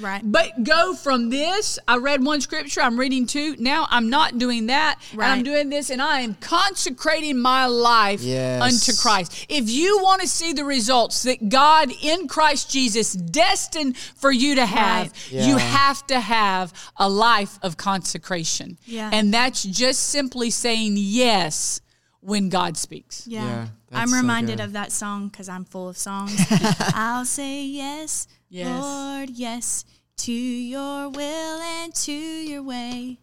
Right. 0.00 0.22
But 0.24 0.62
go 0.64 0.94
from 0.94 1.30
this, 1.30 1.78
I 1.88 1.96
read 1.98 2.22
one 2.24 2.40
scripture, 2.40 2.80
I'm 2.80 2.98
reading 2.98 3.26
two. 3.26 3.56
Now 3.58 3.86
I'm 3.90 4.08
not 4.10 4.38
doing 4.38 4.66
that. 4.66 5.00
And 5.12 5.22
I'm 5.22 5.42
doing 5.42 5.70
this, 5.70 5.90
and 5.90 6.00
I 6.00 6.20
am 6.20 6.34
consecrating 6.34 7.38
my 7.38 7.66
life 7.66 8.20
Yes. 8.22 8.62
unto 8.62 9.00
Christ. 9.00 9.46
If 9.48 9.68
you 9.68 9.98
want 10.02 10.22
to 10.22 10.28
see 10.28 10.52
the 10.52 10.64
results 10.64 11.22
that 11.24 11.48
God 11.48 11.90
in 12.02 12.28
Christ 12.28 12.70
Jesus 12.70 13.12
destined 13.12 13.96
for 13.96 14.30
you 14.30 14.54
to 14.54 14.66
have, 14.66 15.12
Right. 15.32 15.46
you 15.46 15.56
have 15.56 16.06
to 16.08 16.20
have 16.20 16.72
a 16.96 17.08
life 17.08 17.58
of 17.62 17.76
consecration. 17.76 18.78
Yeah. 18.86 19.10
And 19.12 19.32
that's 19.34 19.62
just 19.62 20.00
simply 20.10 20.50
saying 20.50 20.94
yes 20.96 21.80
when 22.20 22.48
God 22.48 22.76
speaks. 22.76 23.26
Yeah. 23.26 23.66
Yeah, 23.90 24.00
I'm 24.00 24.12
reminded 24.12 24.58
good. 24.58 24.64
of 24.64 24.72
that 24.74 24.92
song 24.92 25.28
because 25.28 25.48
I'm 25.48 25.64
full 25.64 25.88
of 25.88 25.96
songs. 25.96 26.34
I'll 26.94 27.24
say 27.24 27.64
yes, 27.64 28.26
Yes. 28.50 28.82
Lord, 28.82 29.30
yes, 29.30 29.84
to 30.18 30.32
your 30.32 31.08
will 31.10 31.60
and 31.60 31.94
to 31.94 32.12
your 32.12 32.62
way. 32.62 33.18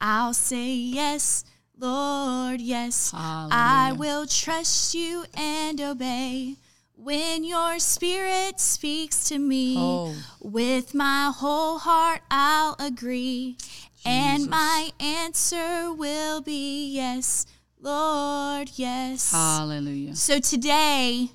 I'll 0.00 0.34
say 0.34 0.72
yes, 0.74 1.44
Lord, 1.78 2.60
yes. 2.60 3.10
I 3.14 3.94
will 3.96 4.26
trust 4.26 4.94
you 4.94 5.24
and 5.34 5.80
obey. 5.80 6.56
When 6.98 7.44
your 7.44 7.78
spirit 7.78 8.58
speaks 8.60 9.28
to 9.28 9.38
me, 9.38 9.76
Oh. 9.78 10.14
with 10.40 10.94
my 10.94 11.30
whole 11.34 11.78
heart 11.78 12.22
I'll 12.30 12.76
agree. 12.78 13.56
And 14.04 14.48
my 14.48 14.90
answer 15.00 15.92
will 15.92 16.40
be 16.40 16.92
yes, 16.94 17.44
Lord, 17.80 18.70
yes. 18.76 19.32
Hallelujah. 19.32 20.14
So 20.14 20.38
today, 20.40 21.30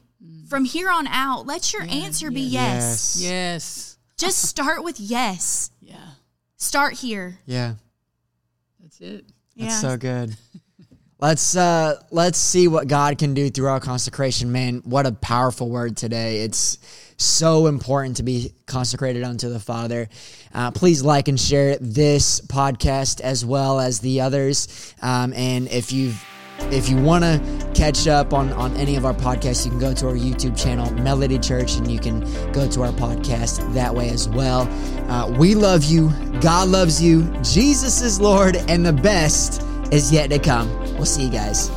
from 0.48 0.66
here 0.66 0.90
on 0.90 1.08
out, 1.08 1.46
let 1.46 1.74
your 1.74 1.84
answer 1.84 2.30
be 2.30 2.42
yes. 2.42 3.18
Yes. 3.20 3.30
Yes. 3.30 3.98
Just 4.18 4.42
start 4.44 4.84
with 4.84 5.00
yes. 5.00 5.72
Yeah. 5.80 5.96
Start 6.58 6.94
here. 6.94 7.40
Yeah. 7.46 7.76
That's 8.82 9.00
it. 9.02 9.26
That's 9.56 9.82
yeah. 9.84 9.90
so 9.90 9.98
good. 9.98 10.36
Let's 11.20 11.56
uh 11.56 12.02
let's 12.10 12.40
see 12.40 12.68
what 12.68 12.88
God 12.88 13.20
can 13.20 13.36
do 13.36 13.52
through 13.52 13.68
our 13.68 13.80
consecration, 13.80 14.52
man. 14.52 14.82
What 14.86 15.06
a 15.06 15.12
powerful 15.12 15.70
word 15.70 15.96
today. 15.96 16.42
It's 16.42 16.80
so 17.16 17.68
important 17.68 18.18
to 18.18 18.24
be 18.24 18.56
consecrated 18.66 19.24
unto 19.24 19.48
the 19.48 19.60
Father. 19.60 20.10
Uh, 20.52 20.72
please 20.72 21.04
like 21.04 21.28
and 21.28 21.40
share 21.40 21.78
this 21.80 22.42
podcast 22.42 23.22
as 23.22 23.46
well 23.46 23.80
as 23.80 24.00
the 24.00 24.22
others. 24.22 24.96
Um, 25.00 25.32
and 25.34 25.68
if 25.68 25.92
you've 25.92 26.26
if 26.72 26.90
you 26.90 26.98
want 26.98 27.24
to 27.24 27.72
catch 27.74 28.08
up 28.08 28.34
on, 28.34 28.52
on 28.54 28.76
any 28.78 28.96
of 28.96 29.06
our 29.06 29.14
podcasts, 29.14 29.66
you 29.66 29.72
can 29.72 29.80
go 29.80 29.94
to 29.94 30.08
our 30.08 30.16
YouTube 30.16 30.62
channel, 30.62 30.92
Melody 30.94 31.40
Church, 31.40 31.76
and 31.76 31.90
you 31.90 32.00
can 32.00 32.22
go 32.52 32.70
to 32.70 32.84
our 32.84 32.92
podcast 32.92 33.74
that 33.74 33.94
way 33.94 34.10
as 34.10 34.28
well. 34.30 34.62
Uh, 35.10 35.30
we 35.38 35.56
love 35.56 35.84
you. 35.84 36.12
God 36.42 36.70
loves 36.70 37.02
you. 37.02 37.24
Jesus 37.44 38.02
is 38.02 38.20
Lord, 38.20 38.56
and 38.56 38.86
the 38.86 38.94
best 38.94 39.64
is 39.92 40.12
yet 40.12 40.30
to 40.30 40.40
come. 40.40 40.70
We'll 40.96 41.06
see 41.06 41.26
you 41.26 41.32
guys. 41.32 41.70